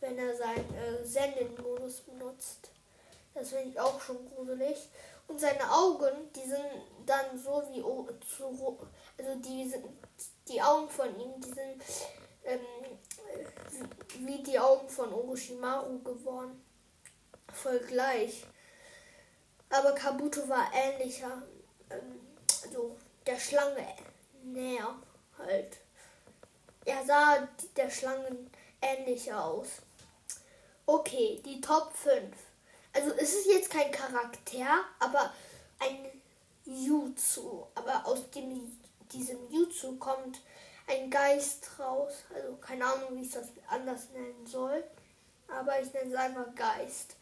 wenn 0.00 0.18
er 0.18 0.36
seinen 0.36 0.74
äh, 0.74 1.04
Senden-Modus 1.04 2.02
benutzt. 2.02 2.68
Das 3.32 3.48
finde 3.48 3.70
ich 3.70 3.80
auch 3.80 4.00
schon 4.00 4.18
gruselig. 4.34 4.88
Und 5.28 5.40
seine 5.40 5.70
Augen, 5.70 6.30
die 6.36 6.46
sind 6.46 6.66
dann 7.06 7.38
so 7.42 7.62
wie 7.70 7.80
zu, 8.26 8.78
also 9.18 9.34
die 9.36 9.68
sind 9.68 9.86
die 10.46 10.60
Augen 10.60 10.90
von 10.90 11.08
ihm, 11.18 11.40
die 11.40 11.48
sind 11.48 11.82
ähm, 12.44 12.60
wie 14.18 14.42
die 14.42 14.58
Augen 14.58 14.88
von 14.90 15.10
Orochimaru 15.10 16.00
geworden. 16.00 16.62
Voll 17.52 17.78
gleich. 17.80 18.44
Aber 19.70 19.94
Kabuto 19.94 20.48
war 20.48 20.70
ähnlicher. 20.74 21.42
Ähm, 21.90 22.20
also 22.64 22.96
der 23.26 23.38
Schlange 23.38 23.86
näher 24.42 24.94
halt. 25.38 25.78
Er 26.84 27.04
sah 27.04 27.48
der 27.76 27.90
Schlange 27.90 28.36
ähnlich 28.80 29.32
aus. 29.32 29.68
Okay, 30.84 31.40
die 31.44 31.60
Top 31.60 31.92
5. 31.94 32.34
Also 32.92 33.12
es 33.12 33.34
ist 33.34 33.46
jetzt 33.46 33.70
kein 33.70 33.90
Charakter, 33.90 34.84
aber 34.98 35.32
ein 35.78 36.06
Jutsu. 36.64 37.66
Aber 37.74 38.04
aus 38.04 38.30
dem, 38.30 38.78
diesem 39.12 39.50
Jutsu 39.50 39.96
kommt 39.96 40.40
ein 40.86 41.08
Geist 41.08 41.70
raus. 41.78 42.12
Also 42.34 42.56
keine 42.56 42.84
Ahnung, 42.84 43.16
wie 43.16 43.22
ich 43.22 43.30
das 43.30 43.48
anders 43.68 44.10
nennen 44.10 44.46
soll. 44.46 44.84
Aber 45.48 45.80
ich 45.80 45.92
nenne 45.92 46.10
es 46.10 46.16
einfach 46.16 46.54
Geist. 46.54 47.16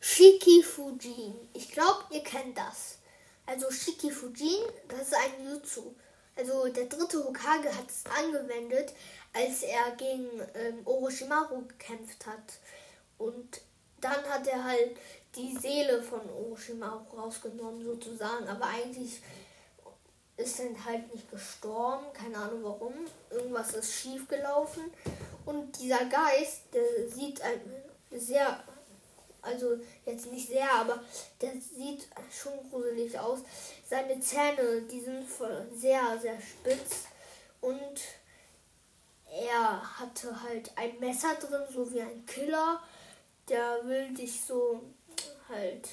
Shiki 0.00 0.62
Fujin. 0.62 1.34
Ich 1.52 1.70
glaube, 1.72 2.04
ihr 2.10 2.22
kennt 2.22 2.56
das. 2.56 2.98
Also 3.46 3.70
Shiki 3.70 4.10
Fujin, 4.10 4.62
das 4.88 5.02
ist 5.02 5.14
ein 5.14 5.48
Jutsu. 5.48 5.94
Also 6.36 6.68
der 6.68 6.84
dritte 6.84 7.24
Hokage 7.24 7.74
hat 7.74 7.88
es 7.88 8.04
angewendet, 8.06 8.92
als 9.32 9.62
er 9.62 9.90
gegen 9.96 10.28
ähm, 10.54 10.80
Orochimaru 10.84 11.62
gekämpft 11.66 12.26
hat. 12.26 12.58
Und 13.18 13.60
dann 14.00 14.22
hat 14.24 14.46
er 14.46 14.62
halt 14.62 14.96
die 15.34 15.56
Seele 15.56 16.02
von 16.02 16.20
Orochimaru 16.30 17.16
rausgenommen, 17.16 17.84
sozusagen. 17.84 18.46
Aber 18.46 18.66
eigentlich 18.66 19.20
ist 20.36 20.60
er 20.60 20.84
halt 20.84 21.12
nicht 21.12 21.28
gestorben. 21.30 22.06
Keine 22.12 22.38
Ahnung 22.38 22.62
warum. 22.62 22.94
Irgendwas 23.30 23.74
ist 23.74 23.92
schief 23.92 24.28
gelaufen. 24.28 24.84
Und 25.44 25.78
dieser 25.80 26.04
Geist, 26.04 26.62
der 26.72 27.08
sieht 27.08 27.40
sehr, 28.12 28.62
also 29.42 29.78
jetzt 30.04 30.30
nicht 30.30 30.48
sehr, 30.48 30.70
aber 30.72 31.02
der 31.40 31.52
sieht 31.52 32.08
schon 32.30 32.52
gruselig 32.70 33.18
aus. 33.18 33.40
Seine 33.88 34.20
Zähne, 34.20 34.82
die 34.82 35.00
sind 35.00 35.26
sehr, 35.74 36.18
sehr 36.20 36.40
spitz. 36.40 37.06
Und 37.60 38.00
er 39.30 39.98
hatte 39.98 40.42
halt 40.42 40.70
ein 40.76 40.98
Messer 41.00 41.34
drin, 41.34 41.64
so 41.72 41.92
wie 41.92 42.00
ein 42.00 42.24
Killer. 42.26 42.82
Der 43.48 43.84
will 43.84 44.12
dich 44.14 44.44
so 44.44 44.82
halt 45.48 45.88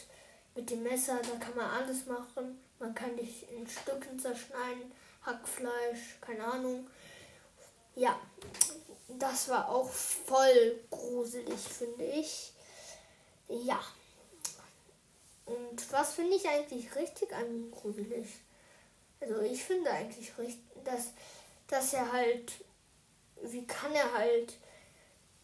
mit 0.55 0.69
dem 0.69 0.83
Messer, 0.83 1.19
da 1.21 1.37
kann 1.37 1.55
man 1.55 1.69
alles 1.69 2.05
machen. 2.05 2.59
Man 2.79 2.93
kann 2.93 3.15
dich 3.15 3.49
in 3.51 3.67
Stücken 3.67 4.19
zerschneiden, 4.19 4.91
Hackfleisch, 5.21 6.19
keine 6.21 6.43
Ahnung. 6.43 6.87
Ja, 7.95 8.19
das 9.07 9.47
war 9.49 9.69
auch 9.69 9.89
voll 9.89 10.79
gruselig, 10.89 11.59
finde 11.59 12.03
ich. 12.03 12.51
Ja. 13.47 13.79
Und 15.45 15.91
was 15.91 16.13
finde 16.13 16.35
ich 16.35 16.47
eigentlich 16.47 16.95
richtig 16.95 17.33
an 17.33 17.71
gruselig? 17.71 18.27
Also 19.19 19.41
ich 19.41 19.63
finde 19.63 19.91
eigentlich 19.91 20.37
richtig, 20.37 20.63
dass, 20.83 21.11
dass 21.67 21.93
er 21.93 22.11
halt, 22.11 22.51
wie 23.41 23.65
kann 23.65 23.93
er 23.93 24.11
halt 24.13 24.53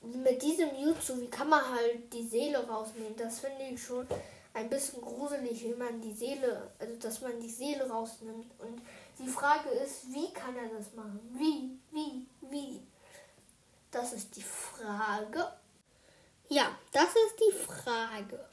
mit 0.02 0.42
diesem 0.42 0.70
Jutsu, 0.76 1.20
wie 1.22 1.30
kann 1.30 1.50
man 1.50 1.64
halt 1.64 2.12
die 2.12 2.28
Seele 2.28 2.68
rausnehmen? 2.68 3.16
Das 3.16 3.40
finde 3.40 3.64
ich 3.72 3.84
schon 3.84 4.08
ein 4.54 4.70
bisschen 4.70 5.02
gruselig, 5.02 5.64
wie 5.64 5.76
man 5.76 6.02
die 6.02 6.14
Seele, 6.14 6.72
also 6.80 6.96
dass 6.96 7.22
man 7.22 7.40
die 7.40 7.50
Seele 7.50 7.88
rausnimmt. 7.88 8.48
Und 8.60 8.82
die 9.20 9.28
Frage 9.28 9.70
ist, 9.70 10.12
wie 10.12 10.34
kann 10.34 10.56
er 10.56 10.70
das 10.70 10.94
machen? 10.94 11.20
Wie, 11.34 11.78
wie, 11.92 12.28
wie? 12.50 12.82
Das 13.92 14.14
ist 14.14 14.36
die 14.36 14.44
Frage. 14.44 15.52
Ja, 16.52 16.78
das 16.92 17.06
ist 17.06 17.40
die 17.40 17.56
Frage. 17.66 18.46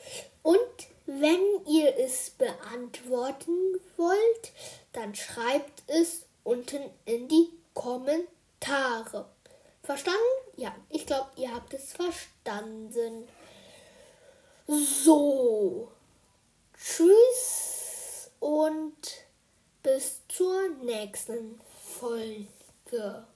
Und 0.44 0.86
wenn 1.06 1.40
ihr 1.66 1.98
es 1.98 2.30
beantworten 2.30 3.80
wollt, 3.96 4.52
dann 4.92 5.16
schreibt 5.16 5.82
es 5.88 6.22
unten 6.44 6.78
in 7.06 7.26
die 7.26 7.50
Kommentare. 7.74 9.28
Verstanden? 9.82 10.20
Ja, 10.54 10.76
ich 10.90 11.06
glaube, 11.06 11.28
ihr 11.34 11.52
habt 11.52 11.74
es 11.74 11.92
verstanden. 11.92 13.28
So. 14.68 15.90
Tschüss 16.76 18.30
und 18.38 19.24
bis 19.82 20.20
zur 20.28 20.68
nächsten 20.84 21.60
Folge. 21.98 23.26